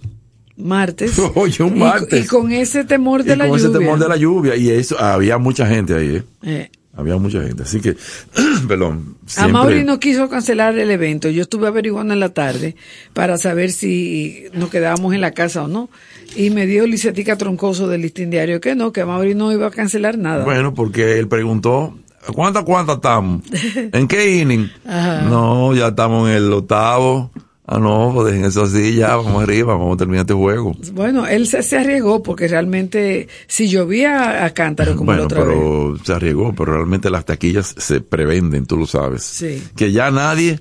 [0.58, 1.20] Martes.
[1.36, 2.26] Oye, un Y- martes.
[2.26, 3.70] Y, con ese temor de y la con lluvia.
[3.70, 4.56] ese temor de la lluvia.
[4.56, 6.24] Y eso, había mucha gente ahí.
[6.44, 6.70] ¿eh?
[6.98, 7.64] Había mucha gente.
[7.64, 7.96] Así que,
[8.68, 9.18] perdón.
[9.38, 11.30] A Mauri no quiso cancelar el evento.
[11.30, 12.76] Yo estuve averiguando en la tarde
[13.14, 15.90] para saber si nos quedábamos en la casa o no.
[16.36, 19.72] Y me dio Licetica Troncoso del listín diario que no, que Mauri no iba a
[19.72, 20.46] cancelar nada.
[20.46, 21.98] Bueno, porque él preguntó,
[22.34, 23.42] ¿cuántas, cuántas estamos?
[23.76, 24.70] ¿En qué inning?
[24.86, 25.22] Ajá.
[25.22, 27.32] No, ya estamos en el octavo.
[27.68, 30.76] Ah, no, pues dejen eso así, ya, vamos arriba, vamos a terminar este juego.
[30.94, 35.44] Bueno, él se, se arriesgó porque realmente si llovía a cántaro como la bueno, otra
[35.44, 35.58] vez.
[35.58, 39.24] pero se arriesgó, pero realmente las taquillas se prevenden, tú lo sabes.
[39.24, 39.64] Sí.
[39.76, 40.60] Que ya nadie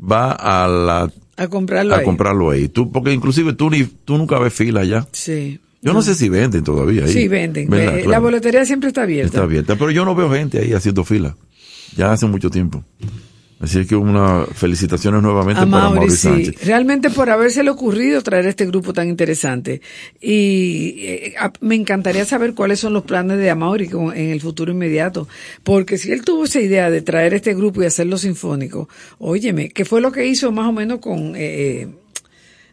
[0.00, 2.04] va a la A comprarlo a ahí.
[2.04, 2.68] comprarlo ahí.
[2.68, 5.06] Tú, porque inclusive tú ni, tú nunca ves fila ya.
[5.12, 5.60] Sí.
[5.82, 7.12] Yo no sé si venden todavía ahí.
[7.12, 7.64] Sí, venden.
[7.64, 8.10] Eh, Claro.
[8.10, 9.26] La boletería siempre está abierta.
[9.28, 11.36] Está abierta, pero yo no veo gente ahí haciendo fila.
[11.96, 12.82] Ya hace mucho tiempo.
[13.58, 16.16] Así es que una felicitaciones nuevamente A para Mauri, Mauri sí.
[16.18, 16.64] Sánchez.
[16.66, 19.80] Realmente por habérsele ocurrido traer este grupo tan interesante.
[20.20, 24.72] Y eh, a- me encantaría saber cuáles son los planes de Amaury en el futuro
[24.72, 25.26] inmediato.
[25.62, 28.88] Porque si él tuvo esa idea de traer este grupo y hacerlo sinfónico,
[29.18, 31.88] óyeme, ¿qué fue lo que hizo más o menos con eh, eh,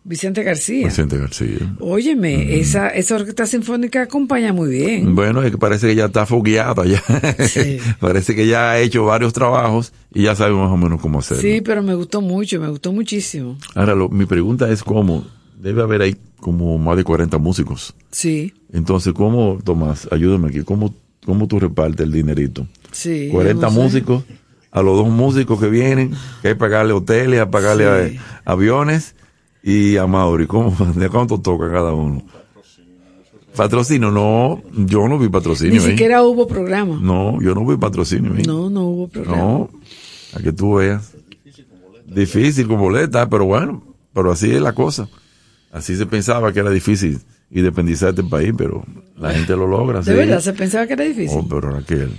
[0.06, 0.88] Vicente García?
[0.88, 1.76] Vicente García.
[1.80, 5.16] Óyeme, esa, esa orquesta sinfónica acompaña muy bien.
[5.16, 7.02] Bueno, es que parece que ya está fogueada ya.
[7.48, 7.78] Sí.
[8.00, 11.42] parece que ya ha hecho varios trabajos y ya sabe más o menos cómo hacerlo.
[11.42, 13.58] Sí, pero me gustó mucho, me gustó muchísimo.
[13.76, 15.26] Ahora, lo- mi pregunta es cómo.
[15.58, 17.96] Debe haber ahí como más de 40 músicos.
[18.12, 20.10] Sí, Entonces, ¿cómo, Tomás?
[20.12, 20.64] Ayúdame aquí.
[20.64, 20.94] ¿Cómo,
[21.26, 22.68] cómo tú repartes el dinerito?
[22.92, 23.30] sí.
[23.32, 23.80] 40 no sé.
[23.80, 24.24] músicos,
[24.70, 26.10] a los dos músicos que vienen,
[26.42, 28.18] que hay que pagarle hoteles, a pagarle Sí.
[28.44, 29.16] a- aviones
[29.64, 30.46] y a Mauri.
[30.46, 32.22] ¿Cómo, ¿De cuánto toca cada uno?
[33.56, 35.92] Patrocinio, no, yo no vi patrocinio Ni ahí.
[35.92, 36.98] siquiera hubo programa.
[37.00, 38.42] No, yo no vi patrocinio ahí.
[38.44, 39.38] No, no hubo programa.
[39.38, 39.70] No,
[40.36, 41.14] a que tú veas.
[42.08, 45.08] Difícil con boleta, pero bueno, pero así es la cosa.
[45.72, 47.20] Así se pensaba que era difícil
[47.52, 48.84] independizar este país, pero
[49.18, 50.00] la gente lo logra.
[50.02, 50.18] De sí.
[50.18, 51.38] verdad, se pensaba que era difícil.
[51.40, 52.12] Oh, pero Raquel,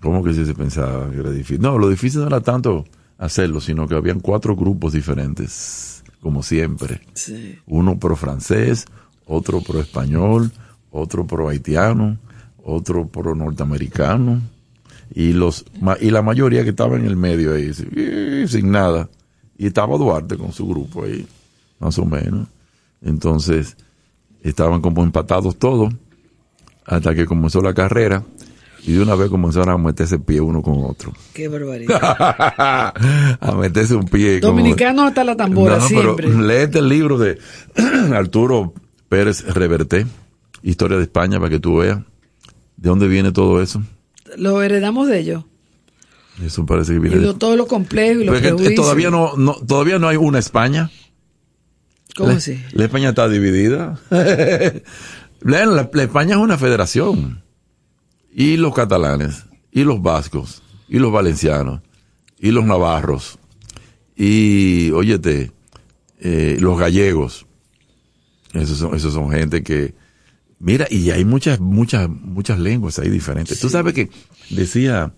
[0.00, 1.60] ¿cómo que sí se pensaba que era difícil?
[1.60, 2.84] No, lo difícil no era tanto
[3.18, 7.00] hacerlo, sino que habían cuatro grupos diferentes, como siempre.
[7.14, 7.58] Sí.
[7.66, 8.86] Uno pro francés,
[9.26, 10.52] otro pro español,
[10.90, 12.18] otro pro haitiano,
[12.62, 14.40] otro pro norteamericano,
[15.14, 15.64] y los
[16.00, 19.08] y la mayoría que estaba en el medio ahí, sin, sin nada.
[19.56, 21.26] Y estaba Duarte con su grupo ahí,
[21.80, 22.48] más o menos.
[23.02, 23.76] Entonces,
[24.42, 25.92] estaban como empatados todos,
[26.84, 28.24] hasta que comenzó la carrera,
[28.84, 31.12] y de una vez comenzaron a meterse pie uno con otro.
[31.34, 32.00] Qué barbaridad.
[33.40, 34.40] a meterse un pie.
[34.40, 36.28] como- Dominicano hasta la tambora, no, siempre.
[36.28, 37.38] pero léete el libro de
[38.14, 38.72] Arturo
[39.08, 40.06] Pérez Reverté,
[40.62, 41.98] Historia de España, para que tú veas
[42.76, 43.82] de dónde viene todo eso.
[44.36, 45.44] Lo heredamos de ellos.
[46.44, 47.38] Eso parece que Y viene lo- de...
[47.38, 50.90] todo lo complejo y es que, todavía no, no, todavía no hay una España.
[52.16, 52.62] ¿Cómo la, así?
[52.72, 53.98] La España está dividida.
[54.10, 57.42] la, la- la España es una federación.
[58.32, 61.80] Y los catalanes, y los vascos, y los valencianos,
[62.38, 63.38] y los navarros,
[64.16, 65.52] y, óyete,
[66.20, 67.46] eh, los gallegos.
[68.52, 69.94] Esos son, esos son gente que,
[70.58, 73.60] mira, y hay muchas, muchas, muchas lenguas ahí diferentes.
[73.60, 74.10] Tú sabes que
[74.50, 75.12] decía,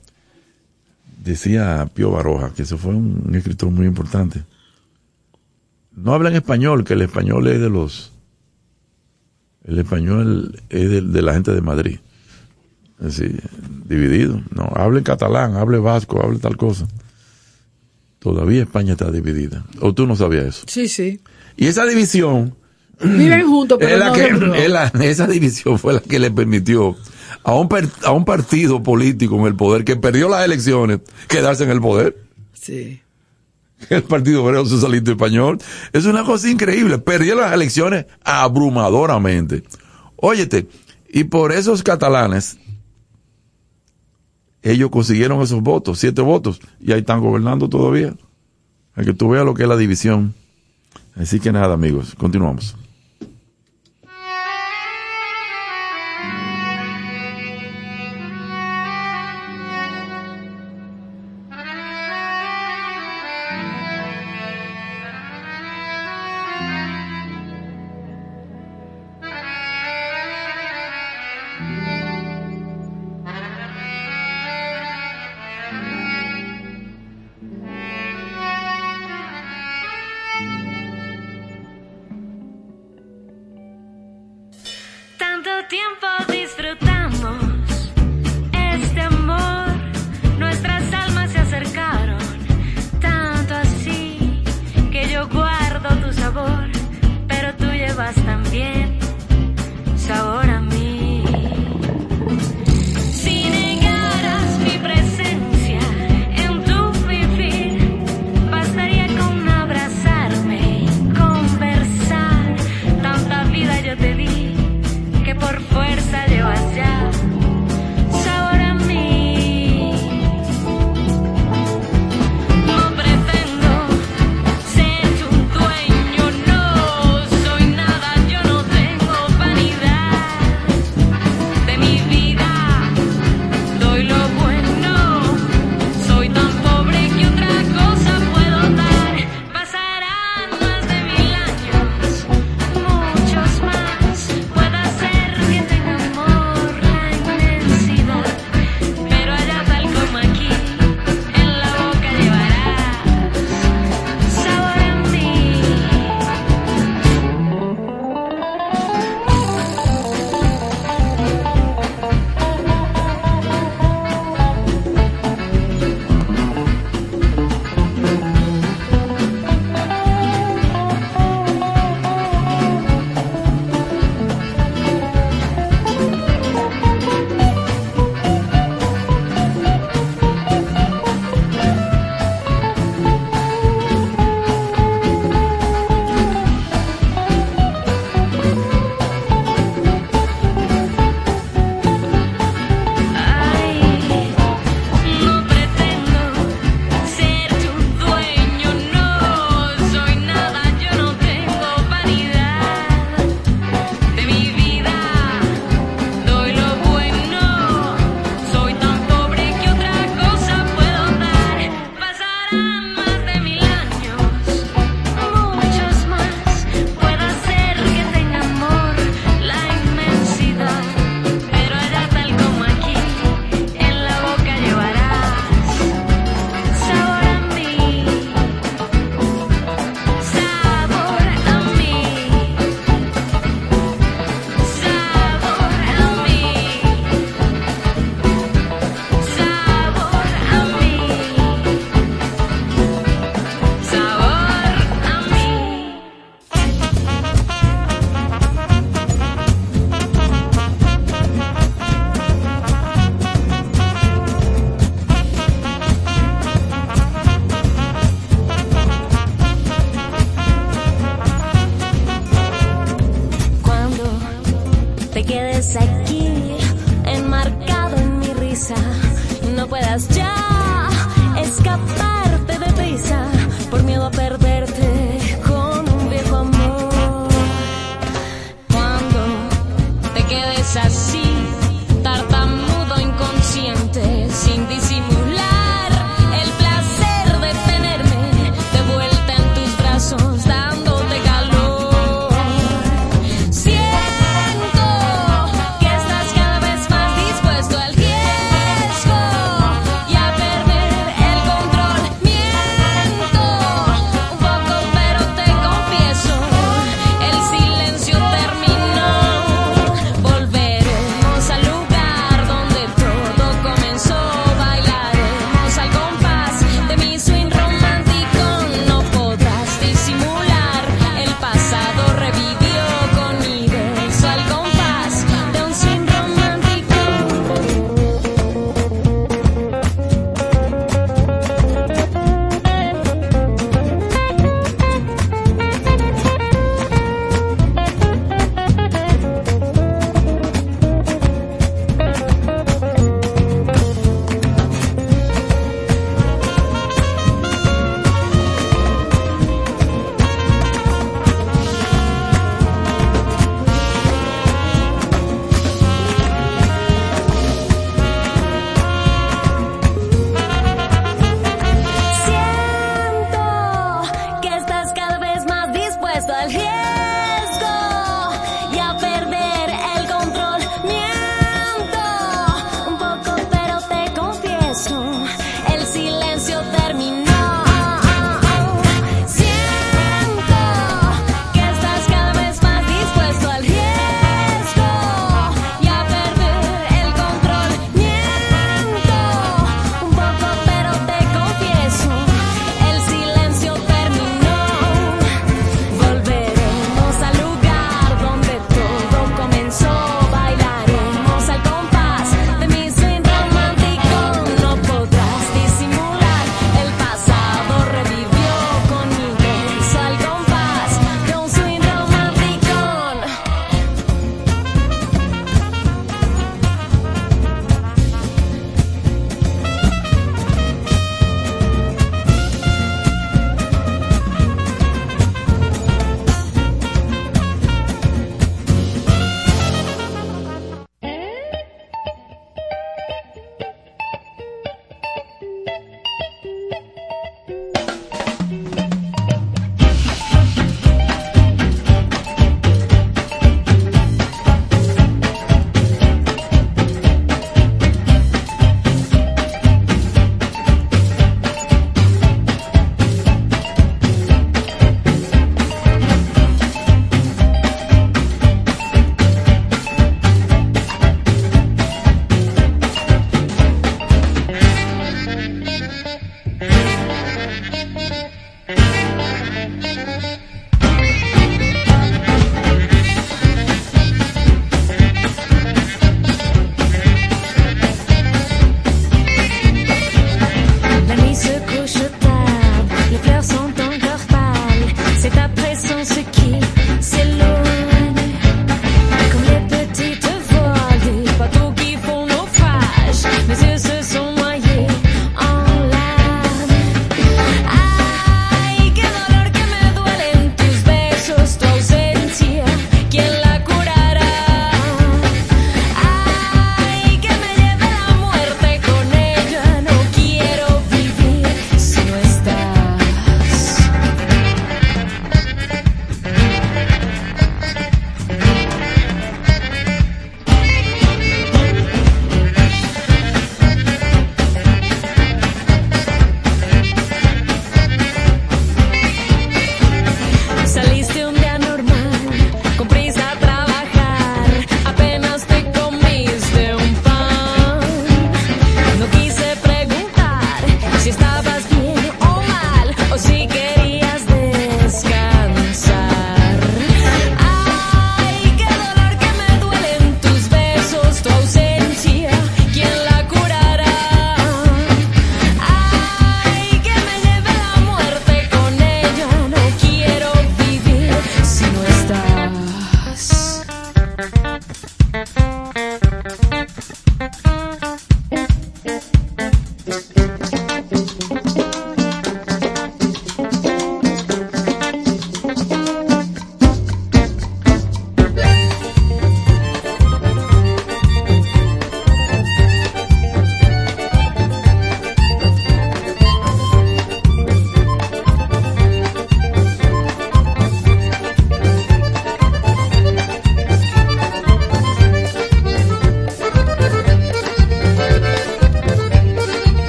[1.25, 4.45] decía Pío Baroja, que eso fue un, un escritor muy importante.
[5.97, 8.13] No hablan español, que el español es de los,
[9.65, 11.99] el español es de, de la gente de Madrid.
[13.07, 13.35] Así,
[13.87, 14.41] dividido.
[14.55, 16.87] No, hable catalán, hable vasco, hable tal cosa.
[18.19, 19.65] Todavía España está dividida.
[19.81, 20.65] ¿O tú no sabías eso?
[20.67, 21.21] Sí, sí.
[21.57, 22.55] Y esa división
[23.03, 24.55] Viven juntos, pero es la no que- de brujo.
[24.55, 26.95] es la- esa división fue la que le permitió
[27.45, 31.65] a un, per- a un partido político en el poder que perdió las elecciones quedarse
[31.65, 32.17] en el poder.
[32.53, 33.01] Sí.
[33.89, 35.57] El Partido Obrero Socialista Español.
[35.95, 36.99] Es una cosa increíble.
[36.99, 39.63] Perdió las elecciones abrumadoramente.
[40.17, 40.67] Óyete,
[41.09, 42.59] y por esos catalanes,
[44.63, 48.15] ellos consiguieron esos votos, siete votos, y ahí están gobernando todavía.
[48.95, 50.35] Para que tú veas lo que es la división.
[51.15, 52.77] Así que nada, amigos, continuamos.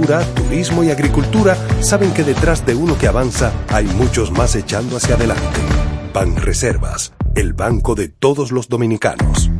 [0.00, 5.16] turismo y agricultura saben que detrás de uno que avanza hay muchos más echando hacia
[5.16, 5.60] adelante.
[6.14, 9.50] Ban Reservas, el banco de todos los dominicanos.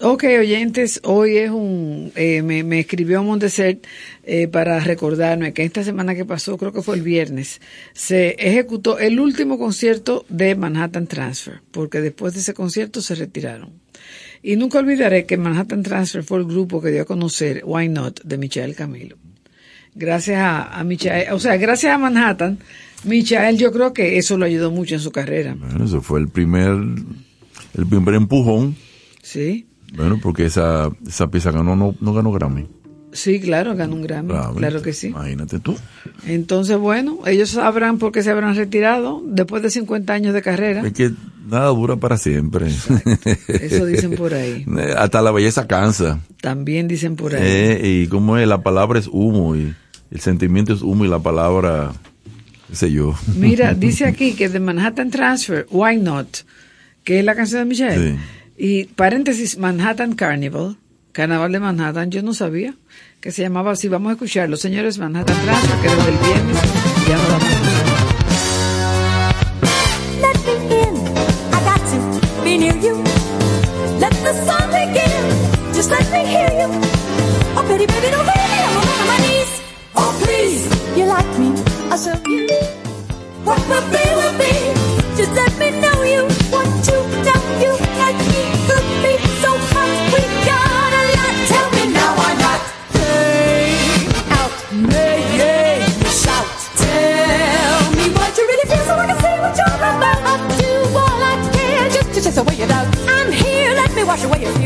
[0.00, 3.80] Ok, oyentes, hoy es un, eh, me, me escribió Monteser
[4.22, 7.60] eh, para recordarme que esta semana que pasó, creo que fue el viernes,
[7.94, 13.87] se ejecutó el último concierto de Manhattan Transfer, porque después de ese concierto se retiraron.
[14.42, 18.22] Y nunca olvidaré que Manhattan Transfer fue el grupo que dio a conocer Why Not
[18.22, 19.16] de Michael Camilo.
[19.94, 22.58] Gracias a, a Michael, o sea, gracias a Manhattan,
[23.04, 25.56] Michael yo creo que eso lo ayudó mucho en su carrera.
[25.58, 28.76] Bueno, eso fue el primer, el primer empujón.
[29.22, 29.66] Sí.
[29.94, 32.66] Bueno, porque esa, esa pieza ganó, no, no ganó Grammy.
[33.12, 35.08] Sí, claro, ganó un Grammy, claro que sí.
[35.08, 35.76] Imagínate tú.
[36.26, 40.86] Entonces, bueno, ellos sabrán por qué se habrán retirado después de 50 años de carrera.
[40.86, 41.12] Es que
[41.48, 42.66] nada dura para siempre.
[43.48, 44.66] Eso dicen por ahí.
[44.96, 46.20] Hasta la belleza cansa.
[46.40, 47.42] También dicen por ahí.
[47.42, 49.74] Eh, y como es, la palabra es humo y
[50.10, 51.92] el sentimiento es humo y la palabra,
[52.68, 53.14] qué sé yo.
[53.36, 56.44] Mira, dice aquí que de Manhattan Transfer, Why Not,
[57.04, 58.12] que es la canción de Michelle.
[58.12, 58.18] Sí.
[58.58, 60.76] Y paréntesis, Manhattan Carnival,
[61.12, 62.74] Carnaval de Manhattan, yo no sabía
[63.20, 63.88] que se llamaba así.
[63.88, 66.58] Vamos a escucharlo, señores, Manhattan Transfer, que desde el viernes
[67.08, 67.48] ya no damos
[70.22, 70.94] Let me in.
[71.52, 73.02] I got to be near you.
[73.98, 75.24] Let the song begin.
[75.74, 76.68] Just let me hear you.
[77.56, 78.58] Oh, pretty baby, don't leave me.
[78.64, 79.52] I'm on my knees.
[79.96, 80.62] Oh, please.
[80.96, 81.48] You like me.
[81.90, 82.46] I'll show you.
[83.44, 84.54] What will be, will be.
[85.16, 86.47] Just let me know you.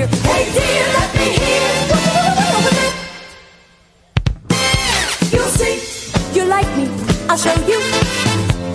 [0.09, 0.23] Fear.
[0.33, 1.63] Hey dear, let me hear
[2.65, 2.95] with.
[5.33, 5.77] You'll see,
[6.35, 6.89] you like me,
[7.29, 7.81] I'll show you.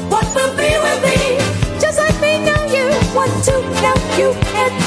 [0.10, 1.18] What will be, will be.
[1.80, 2.86] Just let me know you
[3.16, 4.87] want to know you and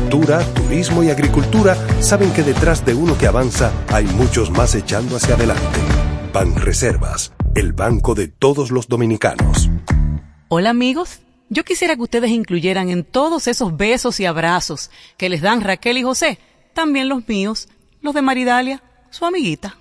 [0.11, 5.35] turismo y agricultura saben que detrás de uno que avanza hay muchos más echando hacia
[5.35, 5.79] adelante.
[6.33, 9.69] Banreservas, el banco de todos los dominicanos.
[10.49, 15.41] Hola amigos, yo quisiera que ustedes incluyeran en todos esos besos y abrazos que les
[15.41, 16.39] dan Raquel y José,
[16.73, 17.69] también los míos,
[18.01, 19.77] los de Maridalia, su amiguita.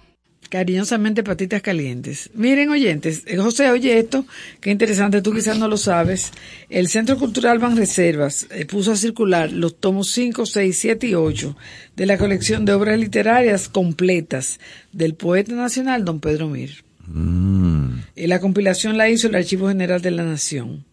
[0.50, 2.28] Cariñosamente patitas calientes.
[2.34, 4.26] Miren, oyentes, eh, José, oye esto,
[4.60, 6.32] qué interesante, tú quizás no lo sabes.
[6.68, 11.56] El Centro Cultural Banreservas eh, puso a circular los tomos 5, 6, 7 y 8
[11.96, 14.58] de la colección de obras literarias completas
[14.92, 16.82] del poeta nacional don Pedro Mir.
[17.06, 18.00] Mm.
[18.16, 20.84] Y la compilación la hizo el Archivo General de la Nación.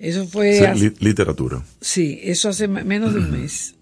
[0.00, 0.66] Eso fue...
[0.66, 1.64] Hace- literatura.
[1.80, 3.74] sí, eso hace me- menos de un mes.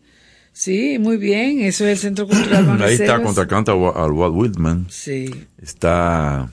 [0.57, 4.87] Sí, muy bien, eso es el Centro Cultural Ahí está contra canta al Walt Whitman.
[4.89, 5.31] Sí.
[5.61, 6.51] Está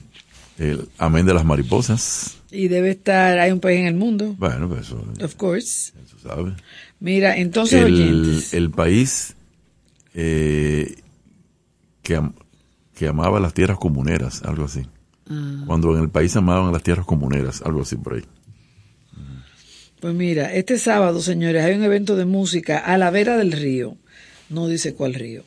[0.58, 2.36] el Amén de las Mariposas.
[2.50, 5.94] Y debe estar, hay un país en el mundo, Bueno, pues eso, of course.
[6.04, 6.52] eso sabe.
[7.00, 9.36] Mira, entonces, el, oyentes, el país
[10.12, 10.96] eh,
[12.02, 12.20] que,
[12.94, 14.82] que amaba las tierras comuneras, algo así.
[15.30, 15.62] Ah.
[15.66, 18.24] Cuando en el país amaban las tierras comuneras, algo así por ahí.
[20.04, 23.96] Pues mira, este sábado, señores, hay un evento de música a la vera del río,
[24.50, 25.44] no dice cuál río,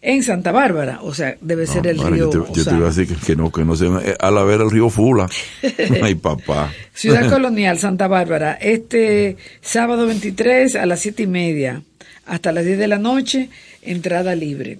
[0.00, 2.88] en Santa Bárbara, o sea, debe ser el río yo te, yo te iba a
[2.88, 5.28] decir que, que no, que no se eh, a la vera el río Fula.
[6.02, 6.72] Ay, papá.
[6.94, 11.82] Ciudad Colonial, Santa Bárbara, este sábado 23 a las siete y media
[12.24, 13.50] hasta las 10 de la noche,
[13.82, 14.78] entrada libre.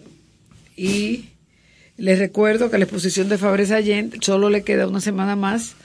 [0.75, 1.27] Y
[1.99, 5.77] les recuerdo que la exposición de Fabrés Allende solo le queda una semana más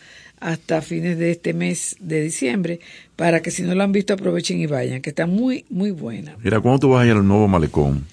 [0.44, 2.82] hasta fines de este mes de diciembre
[3.15, 6.35] para que si no lo han visto aprovechen y vayan, que está muy, muy buena.
[6.44, 8.06] Mira, ¿cuándo tú vas a ir al nuevo malecón?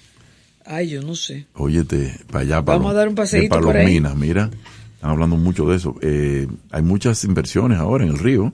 [0.65, 1.47] Ay, yo no sé.
[1.55, 3.83] Óyete, para allá, para Vamos a dar un paseíto de por ahí.
[3.85, 4.49] Palomina, mira.
[4.95, 5.95] Están hablando mucho de eso.
[6.01, 8.53] Eh, hay muchas inversiones ahora en el río.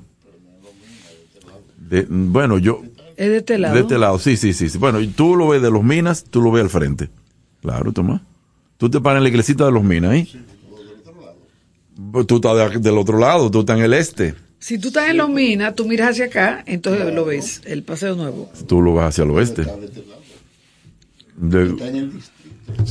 [1.90, 2.82] De- bueno, yo,
[3.18, 3.76] Es de este lado.
[3.76, 4.78] de este lado, sí, sí, sí.
[4.78, 7.10] Bueno, y tú lo ves de los minas, tú lo ves al frente.
[7.62, 8.22] Claro, Tomás.
[8.78, 10.46] Tú te paras en la iglesita de los minas ahí.
[12.12, 14.36] Pues Tú estás de- del otro lado, tú estás en el este.
[14.60, 18.16] Si tú estás en Los Minas, tú miras hacia acá, entonces lo ves, el paseo
[18.16, 18.52] nuevo.
[18.68, 19.66] Tú lo vas hacia el oeste.
[21.38, 21.76] De-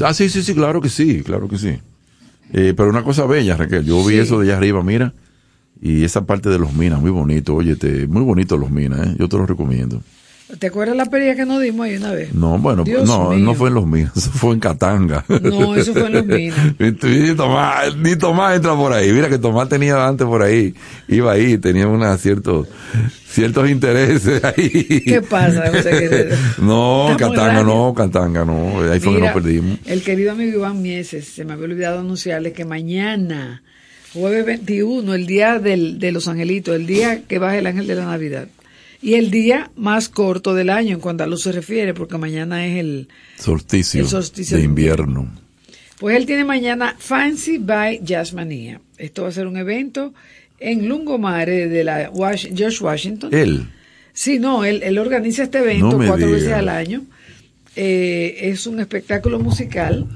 [0.05, 1.79] ah, sí, sí, sí, claro que sí, claro que sí.
[2.53, 4.21] Eh, pero una cosa bella, Raquel, yo vi Sí.
[4.21, 5.13] eso de allá arriba, mira,
[5.83, 9.17] y esa parte de los minas, muy bonito, óyete, muy bonito los minas, ¿eh?
[9.19, 10.01] yo te lo recomiendo.
[10.60, 12.32] ¿Te acuerdas la pelea que nos dimos ahí una vez?
[12.32, 13.39] No, bueno, Dios no, mío.
[13.44, 15.24] no fue en los minas, eso fue en Catanga.
[15.28, 16.59] No, eso fue en Los Minas.
[16.78, 20.73] ni, Tomás, ni Tomás entra por ahí, mira que Tomás tenía antes por ahí,
[21.09, 22.68] iba ahí, tenía una ciertos,
[23.28, 25.02] ciertos intereses ahí.
[25.05, 26.28] ¿Qué pasa, José?
[26.59, 29.78] No, Catanga no, Catanga no, ahí fue que nos perdimos.
[29.85, 33.62] El querido amigo Iván Mieses, se me había olvidado anunciarle que mañana,
[34.12, 37.94] jueves 21, el día del, de los angelitos, el día que baja el ángel de
[37.97, 38.47] la Navidad,
[39.07, 42.66] y el día más corto del año en cuanto a luz se refiere, porque mañana
[42.66, 43.09] es el...
[43.39, 45.31] Solsticio, El solsticio de invierno.
[46.01, 48.81] Pues él tiene mañana Fancy by Jazzmania.
[48.99, 50.12] Esto va a ser un evento
[50.59, 52.11] en Lungomare de la
[52.53, 53.33] George Washington.
[53.33, 53.69] Él,
[54.12, 56.39] Sí, no, él, él organiza este evento No cuatro diga.
[56.39, 57.05] veces al año.
[57.77, 60.07] Eh, es un espectáculo musical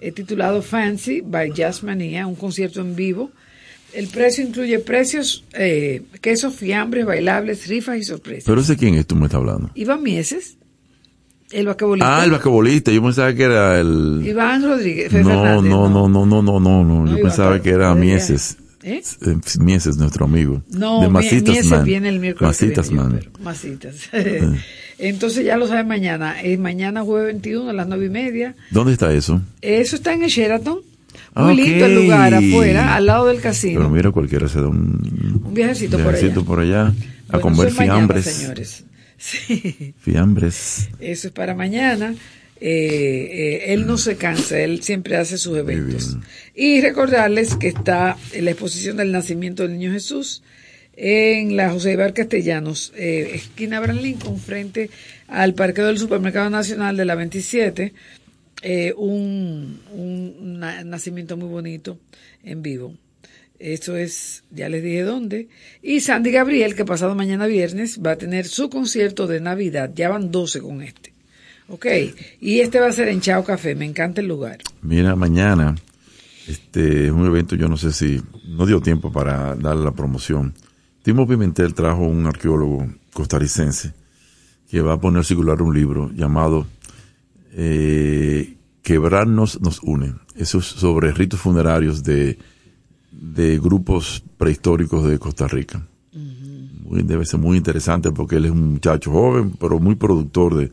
[0.00, 3.30] eh, titulado Fancy by Jazzmania, un concierto en vivo.
[3.92, 8.44] El precio incluye precios, eh, quesos, fiambres, bailables, rifas y sorpresas.
[8.44, 9.70] pero ese quién es tú me estás hablando.
[9.74, 10.58] Iván Mieses,
[11.50, 12.20] el basquetbolista.
[12.20, 14.22] Ah, el basquetbolista, yo pensaba que era el...
[14.24, 15.12] Iván Rodríguez.
[15.12, 17.94] No, Fernández, no, no, no, no, no, no, no, yo Iván, pensaba que era.
[17.94, 18.58] Mieses.
[18.82, 19.02] ¿Eh?
[19.22, 20.62] Eh, Mieses, nuestro amigo.
[20.70, 21.84] No, de Masitas Mieses Man.
[21.84, 23.20] viene el miércoles Masitas viene, Man.
[23.40, 23.96] Masitas.
[24.98, 26.40] Entonces ya lo saben mañana.
[26.42, 28.54] Es mañana jueves 21 a las nueve y media.
[28.70, 29.40] ¿Dónde está eso?
[29.62, 30.80] Eso está en el Sheraton.
[31.34, 33.88] Muy lindo el lugar afuera, al lado del Pero casino.
[33.90, 36.12] mira, cualquiera se da un, Un viajecito por allá.
[36.20, 36.82] viajecito por allá
[37.28, 38.24] a Bueno, comer mañana, fiambres.
[38.24, 38.84] señores.
[39.20, 40.90] Sí, Fiambres.
[41.00, 42.14] eso es para mañana.
[42.60, 46.16] Eh, eh, él no se cansa, él siempre hace sus eventos.
[46.54, 50.42] Y recordarles que está en la exposición del nacimiento del niño Jesús
[50.96, 54.90] en la José Ibar Castellanos, eh, esquina Abraham Lincoln, frente
[55.28, 57.92] al parqueo del Supermercado Nacional de la 27.
[58.62, 61.98] Eh, un, un na- nacimiento muy bonito
[62.42, 62.94] en vivo.
[63.58, 65.48] Eso es, ya les dije dónde.
[65.82, 69.90] Y Sandy Gabriel, que pasado mañana viernes va a tener su concierto de Navidad.
[69.94, 71.12] Ya van 12 con este.
[71.70, 71.86] Ok,
[72.40, 74.58] y este va a ser en Chao Café, me encanta el lugar.
[74.80, 75.74] Mira, mañana
[76.46, 80.54] este es un evento, yo no sé si no dio tiempo para darle la promoción.
[81.02, 83.92] Timo Pimentel trajo un arqueólogo costarricense
[84.70, 86.66] que va a poner circular un libro llamado
[87.60, 90.14] eh, Quebrarnos nos une.
[90.36, 92.38] Eso es sobre ritos funerarios de,
[93.10, 95.86] de grupos prehistóricos de Costa Rica.
[96.84, 100.70] Muy- debe ser muy interesante porque él es un muchacho joven, pero muy productor de,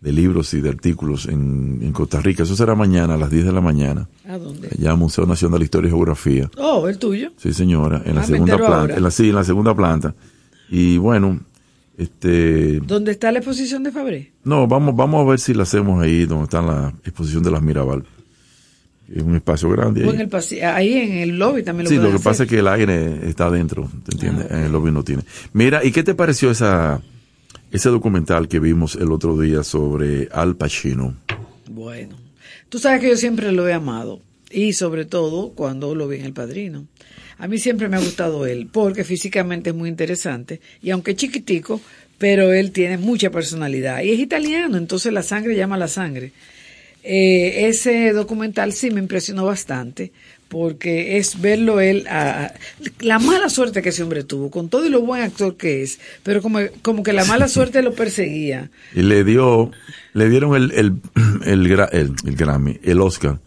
[0.00, 2.44] de libros y de artículos en, en Costa Rica.
[2.44, 4.68] Eso será mañana a las 10 de la mañana, ¿A dónde?
[4.68, 6.48] allá Museo Nacional de Historia y Geografía.
[6.56, 7.32] Oh, el tuyo.
[7.36, 8.96] Sí, señora, en la Ah, segunda planta, ahora.
[8.96, 10.14] en la, sí, en la segunda planta.
[10.70, 11.40] Y bueno,
[11.98, 14.32] este, ¿Dónde está la exposición de Fabré?
[14.44, 17.62] no, vamos, vamos a ver si la hacemos ahí donde está la exposición de las
[17.62, 18.04] Mirabal.
[19.14, 20.02] Es un espacio grande.
[20.04, 20.14] Ahí.
[20.14, 22.68] en el ahí en el lobby también lo Sí, lo que pasa es que el
[22.68, 24.46] aire está adentro, ¿te entiendes?
[24.50, 25.22] Ah, En el lobby no tiene.
[25.52, 27.02] Mira, ¿y qué te pareció esa,
[27.70, 31.14] ese documental que vimos el otro día sobre Al Pacino?
[31.70, 32.16] Bueno,
[32.70, 34.20] tú sabes que yo siempre lo he amado
[34.50, 36.86] y sobre todo cuando lo vi en El Padrino.
[37.38, 41.80] A mí siempre me ha gustado él porque físicamente es muy interesante y aunque chiquitico,
[42.18, 46.32] pero él tiene mucha personalidad y es italiano, entonces la sangre llama la sangre.
[47.04, 50.12] Eh, ese documental sí me impresionó bastante
[50.48, 52.52] porque es verlo él, a-
[53.00, 55.98] la mala suerte que ese hombre tuvo, con todo y lo buen actor que es,
[56.22, 58.70] pero como, como que la mala suerte lo perseguía.
[58.94, 59.70] Y le dio,
[60.12, 60.92] le dieron el, el-
[61.44, 63.40] el Grammy, el Oscar,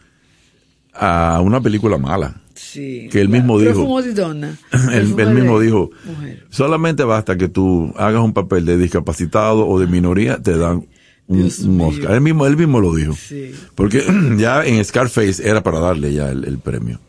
[0.93, 2.41] a una película mala.
[2.55, 3.07] Sí.
[3.11, 4.01] Que él mismo dijo.
[4.13, 4.57] Donna.
[4.71, 6.45] Él, Perfume él mismo dijo, mujer.
[6.49, 10.85] solamente basta que tú hagas un papel de discapacitado o de minoría, te dan
[11.27, 12.11] un, un Oscar.
[12.13, 13.13] Él mismo, él mismo lo dijo.
[13.13, 13.51] Sí.
[13.75, 14.03] Porque
[14.37, 16.99] ya en Scarface era para darle ya el, el premio.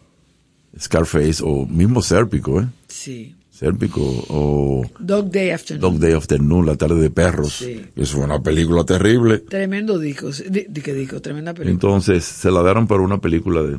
[0.79, 2.67] Scarface o mismo Sérpico, ¿eh?
[2.89, 3.35] Sí.
[3.51, 5.81] Sérpico o Dog Day Afternoon.
[5.93, 7.55] Dog Day Afternoon, La tarde de perros.
[7.55, 7.87] Sí.
[7.97, 9.39] Eso fue una película terrible.
[9.39, 10.29] Tremendo disco.
[10.31, 11.73] di- di- que disco, tremenda película.
[11.73, 13.79] Entonces se la dieron para una película de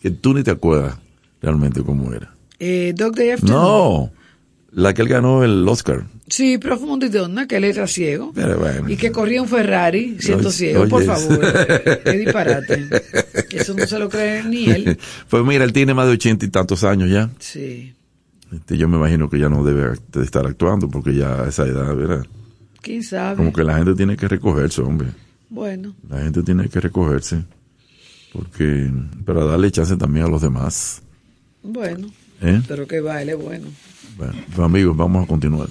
[0.00, 0.96] que tú ni te acuerdas
[1.40, 2.34] realmente cómo era.
[2.58, 3.62] Eh, Dog Day Afternoon.
[3.62, 4.10] No,
[4.72, 6.04] la que él ganó el Oscar.
[6.28, 8.32] Sí, Profumo di donna, que él era ciego.
[8.34, 8.88] Pero bueno.
[8.90, 11.40] Y que corría un Ferrari siendo Oye, ciego, por oye, favor.
[12.04, 12.88] Qué disparate.
[13.50, 14.98] Eso no se lo cree ni él.
[15.30, 17.30] Pues mira, él tiene más de ochenta y tantos años ya.
[17.38, 17.94] Sí.
[18.52, 21.64] Este, yo me imagino que ya no debe de estar actuando porque ya a esa
[21.66, 22.26] edad, ¿verdad?
[22.82, 23.36] ¿Quién sabe?
[23.36, 25.08] Como que la gente tiene que recogerse, hombre.
[25.50, 27.42] Bueno, La gente tiene que recogerse.
[28.32, 28.90] Porque,
[29.24, 31.02] para darle chance también a los demás.
[31.62, 32.10] bueno.
[32.40, 32.62] ¿Eh?
[32.68, 33.66] Pero que baile, bueno.
[34.16, 35.68] Bueno, pues, amigos, vamos a continuar.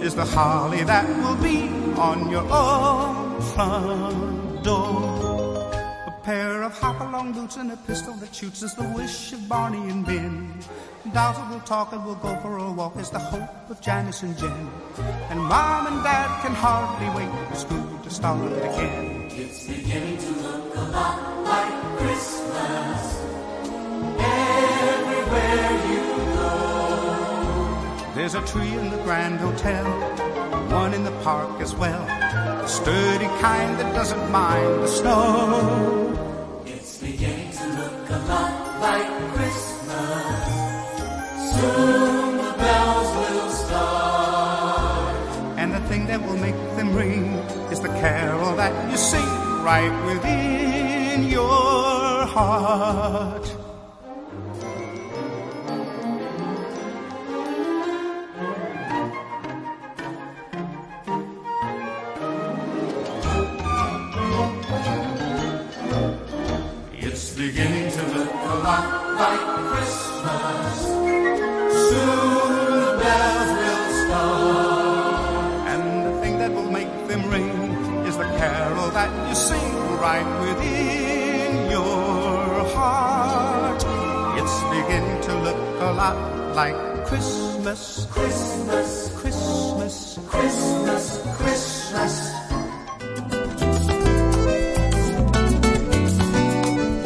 [0.00, 5.72] Is the holly that will be on your own front door.
[6.06, 9.90] A pair of hop-along boots and a pistol that shoots is the wish of Barney
[9.90, 10.52] and Ben.
[11.12, 14.36] That will talk and will go for a walk is the hope of Janice and
[14.36, 14.70] Jen.
[15.30, 19.28] And Mom and Dad can hardly wait for school to start again.
[19.30, 23.24] It's beginning to look a lot like Christmas
[24.18, 26.17] everywhere you.
[28.18, 29.84] There's a tree in the Grand Hotel,
[30.70, 32.02] one in the park as well.
[32.02, 36.64] A sturdy kind that doesn't mind the snow.
[36.66, 40.34] It's beginning to look a lot like Christmas.
[41.54, 45.28] Soon the bells will start.
[45.56, 47.34] And the thing that will make them ring
[47.70, 49.28] is the carol that you sing
[49.62, 53.57] right within your heart.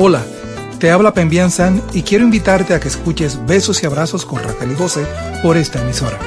[0.05, 0.21] Hola,
[0.83, 4.75] te habla Pembian San y quiero invitarte a que escuches Besos y Abrazos con Raquel
[4.75, 5.07] José
[5.41, 6.19] por esta emisora.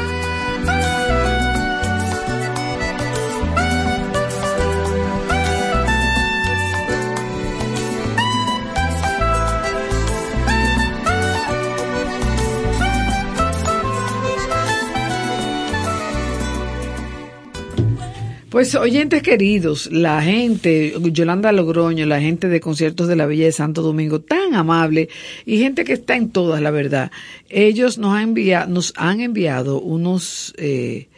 [18.56, 23.52] Pues oyentes queridos, la gente, Yolanda Logroño, la gente de conciertos de la Villa de
[23.52, 25.10] Santo Domingo, tan amable
[25.45, 27.11] y gente que está en todas, la verdad.
[27.49, 31.10] Ellos nos han enviado, nos han enviado unos eh,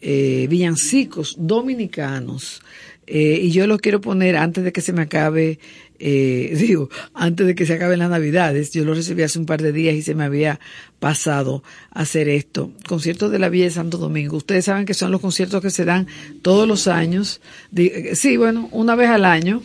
[0.00, 2.60] eh, villancicos dominicanos
[3.06, 5.58] eh, y yo los quiero poner antes de que se me acabe,
[5.98, 8.72] eh, digo, antes de que se acaben las navidades.
[8.72, 10.60] Yo los recibí hace un par de días y se me había
[11.00, 12.72] pasado hacer esto.
[12.88, 14.36] Conciertos de la Villa de Santo Domingo.
[14.36, 16.06] Ustedes saben que son los conciertos que se dan
[16.42, 17.40] todos los años.
[17.70, 19.62] Di- sí, bueno, una vez al año.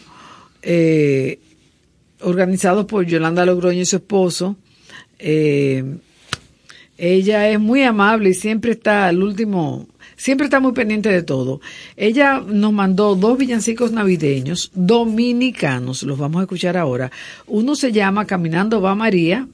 [0.61, 1.39] Eh,
[2.21, 4.57] organizados por Yolanda Logroño y su esposo.
[5.19, 5.83] Eh,
[6.97, 9.87] ella es muy amable y siempre está al último,
[10.19, 11.61] siempre está muy pendiente de todo.
[11.95, 17.09] Ella nos mandó dos villancicos navideños dominicanos, los vamos a escuchar ahora.
[17.47, 19.47] Uno se llama Caminando va María.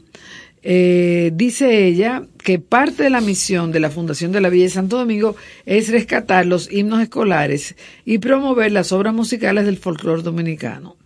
[0.68, 4.72] Eh, dice ella que parte de la misión de la Fundación de la Villa de
[4.72, 5.36] Santo Domingo
[5.68, 10.98] es rescatar los himnos escolares y promover las obras musicales del folclore dominicano.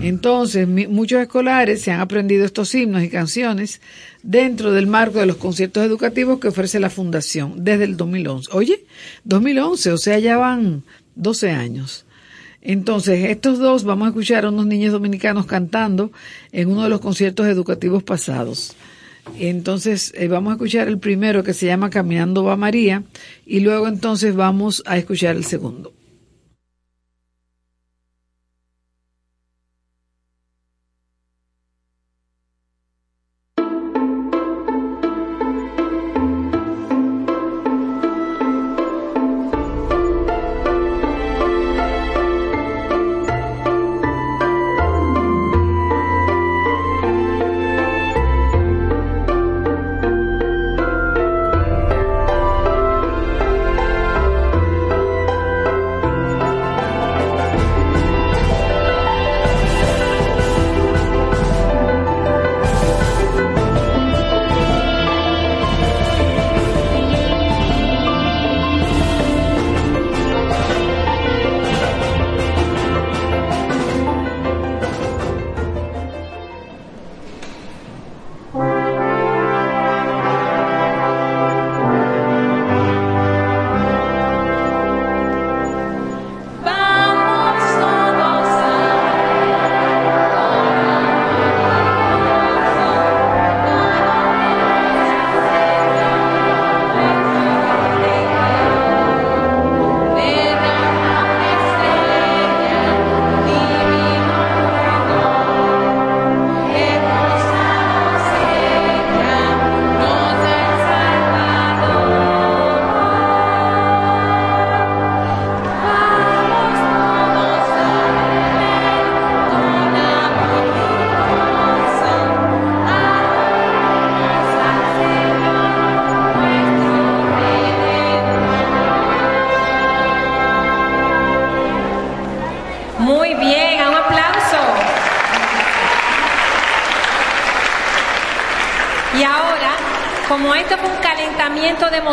[0.00, 3.80] Entonces, muchos escolares se han aprendido estos himnos y canciones
[4.22, 8.50] dentro del marco de los conciertos educativos que ofrece la Fundación desde el 2011.
[8.52, 8.84] Oye,
[9.24, 10.82] 2011, o sea, ya van
[11.14, 12.04] 12 años.
[12.60, 16.12] Entonces, estos dos vamos a escuchar a unos niños dominicanos cantando
[16.52, 18.76] en uno de los conciertos educativos pasados.
[19.38, 23.04] Entonces, eh, vamos a escuchar el primero que se llama Caminando va María
[23.46, 25.92] y luego entonces vamos a escuchar el segundo.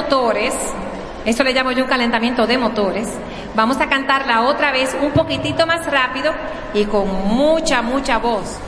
[0.06, 0.54] Motores,
[1.26, 3.08] esto le llamo yo un calentamiento de motores,
[3.56, 6.32] vamos a cantarla otra vez un poquitito más rápido
[6.76, 8.60] y con mucha, mucha voz.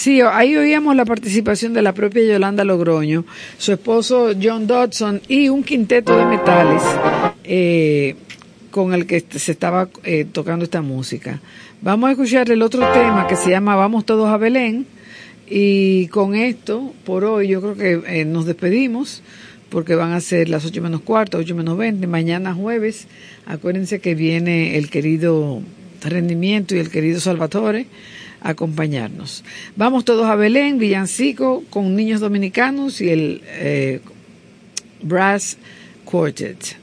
[0.00, 3.26] Sí, ahí oíamos la participación de la propia Yolanda Logroño,
[3.58, 6.82] su esposo John Dodson y un quinteto de metales
[7.44, 8.16] eh,
[8.70, 11.42] con el que se estaba eh, tocando esta música.
[11.82, 14.86] Vamos a escuchar el otro tema que se llama Vamos todos a Belén
[15.46, 19.22] y con esto, por hoy, yo creo que eh, nos despedimos
[19.68, 23.06] porque van a ser las 8 menos cuarto, 8 menos 20, mañana jueves.
[23.44, 25.60] Acuérdense que viene el querido
[26.02, 27.86] Rendimiento y el querido Salvatore
[28.40, 29.44] acompañarnos.
[29.76, 34.00] Vamos todos a Belén, Villancico, con niños dominicanos y el eh,
[35.02, 35.56] Brass
[36.04, 36.76] Quartet.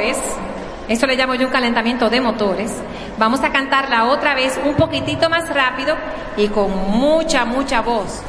[0.00, 0.18] Motores,
[0.88, 2.72] eso le llamo yo un calentamiento de motores,
[3.18, 5.94] vamos a cantarla otra vez un poquitito más rápido
[6.36, 8.22] y con mucha, mucha voz.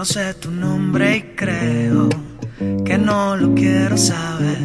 [0.00, 2.08] No sé tu nombre y creo
[2.86, 4.58] que no lo quiero saber.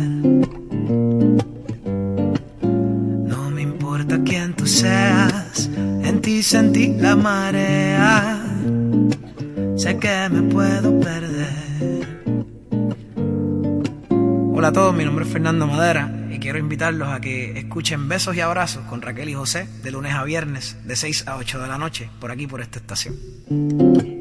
[2.63, 8.41] No me importa quién tú seas, en ti sentí la marea.
[9.75, 12.07] Sé que me puedo perder.
[14.53, 18.37] Hola a todos, mi nombre es Fernando Madera y quiero invitarlos a que escuchen Besos
[18.37, 21.67] y Abrazos con Raquel y José de lunes a viernes de 6 a 8 de
[21.67, 24.14] la noche por aquí por esta estación.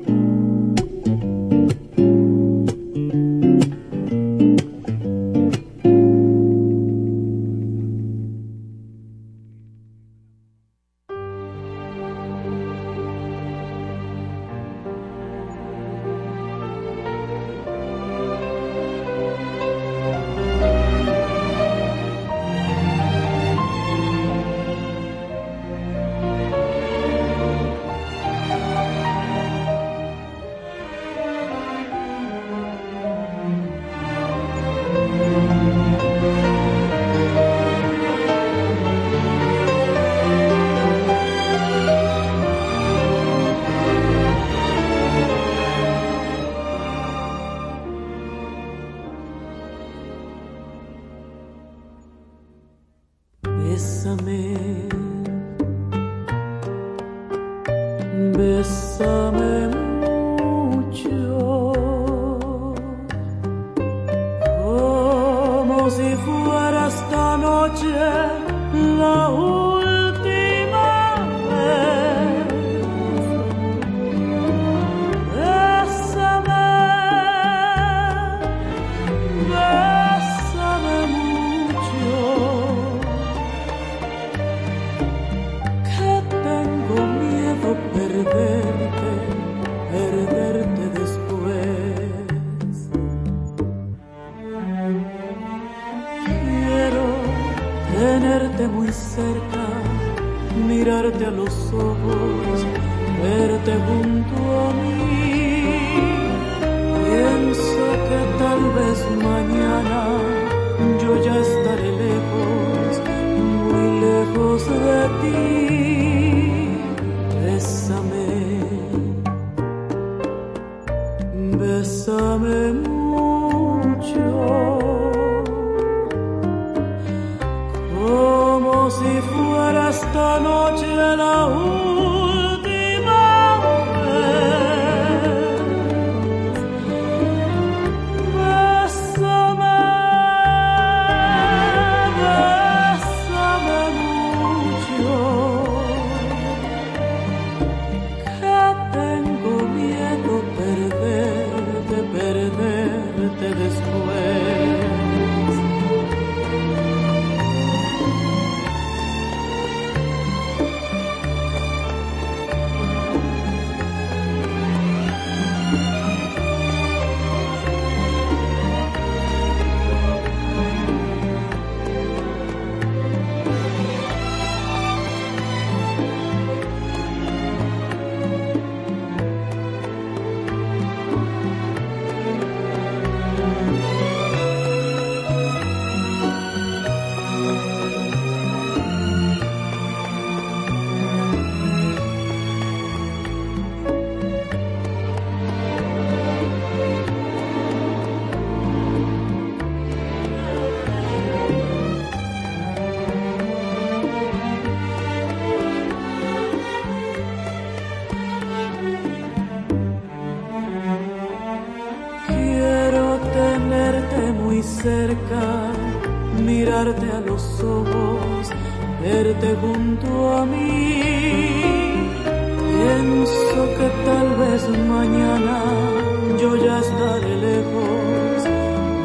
[226.45, 228.39] Yo ya estaré lejos,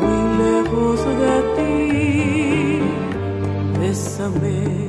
[0.01, 2.81] muy lejos de ti.
[3.79, 4.88] Bésame,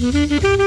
[0.00, 0.59] Mm-hmm.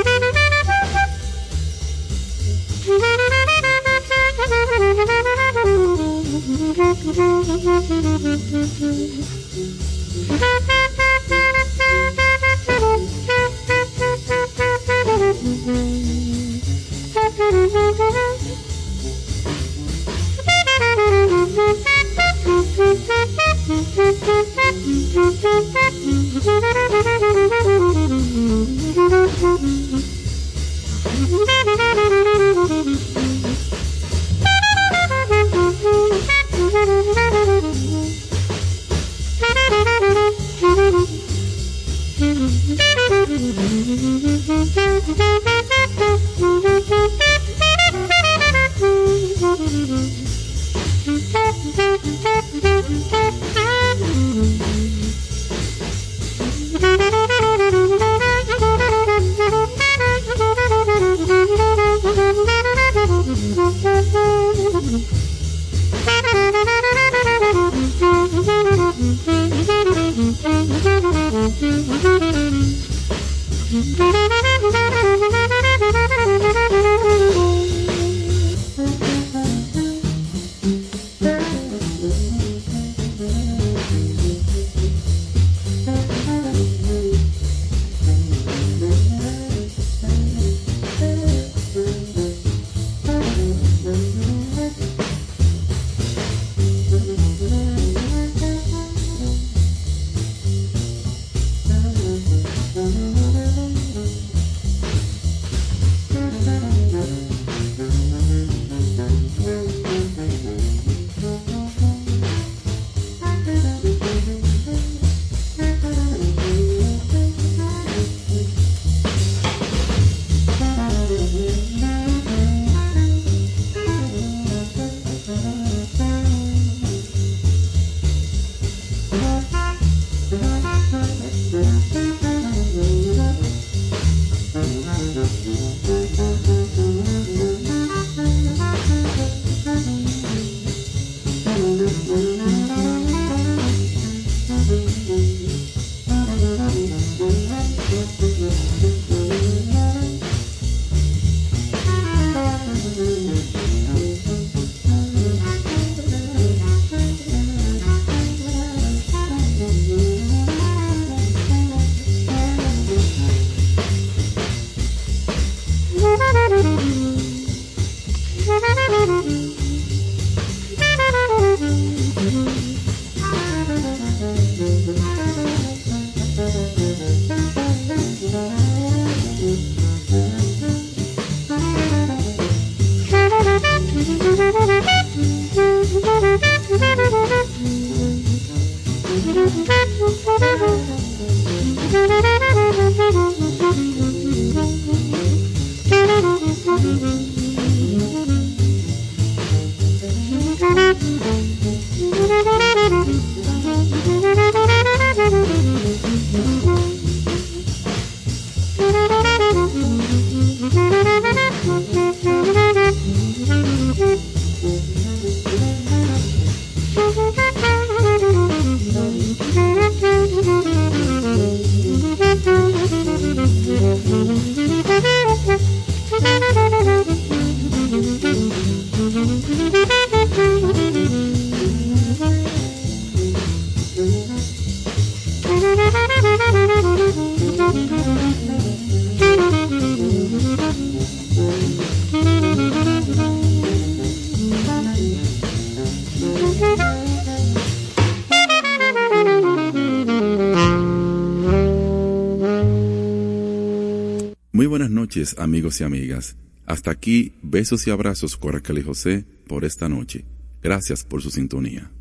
[255.44, 256.38] amigos y amigas.
[256.66, 260.24] Hasta aquí, besos y abrazos, Coracal y José, por esta noche.
[260.62, 261.92] Gracias por su sintonía.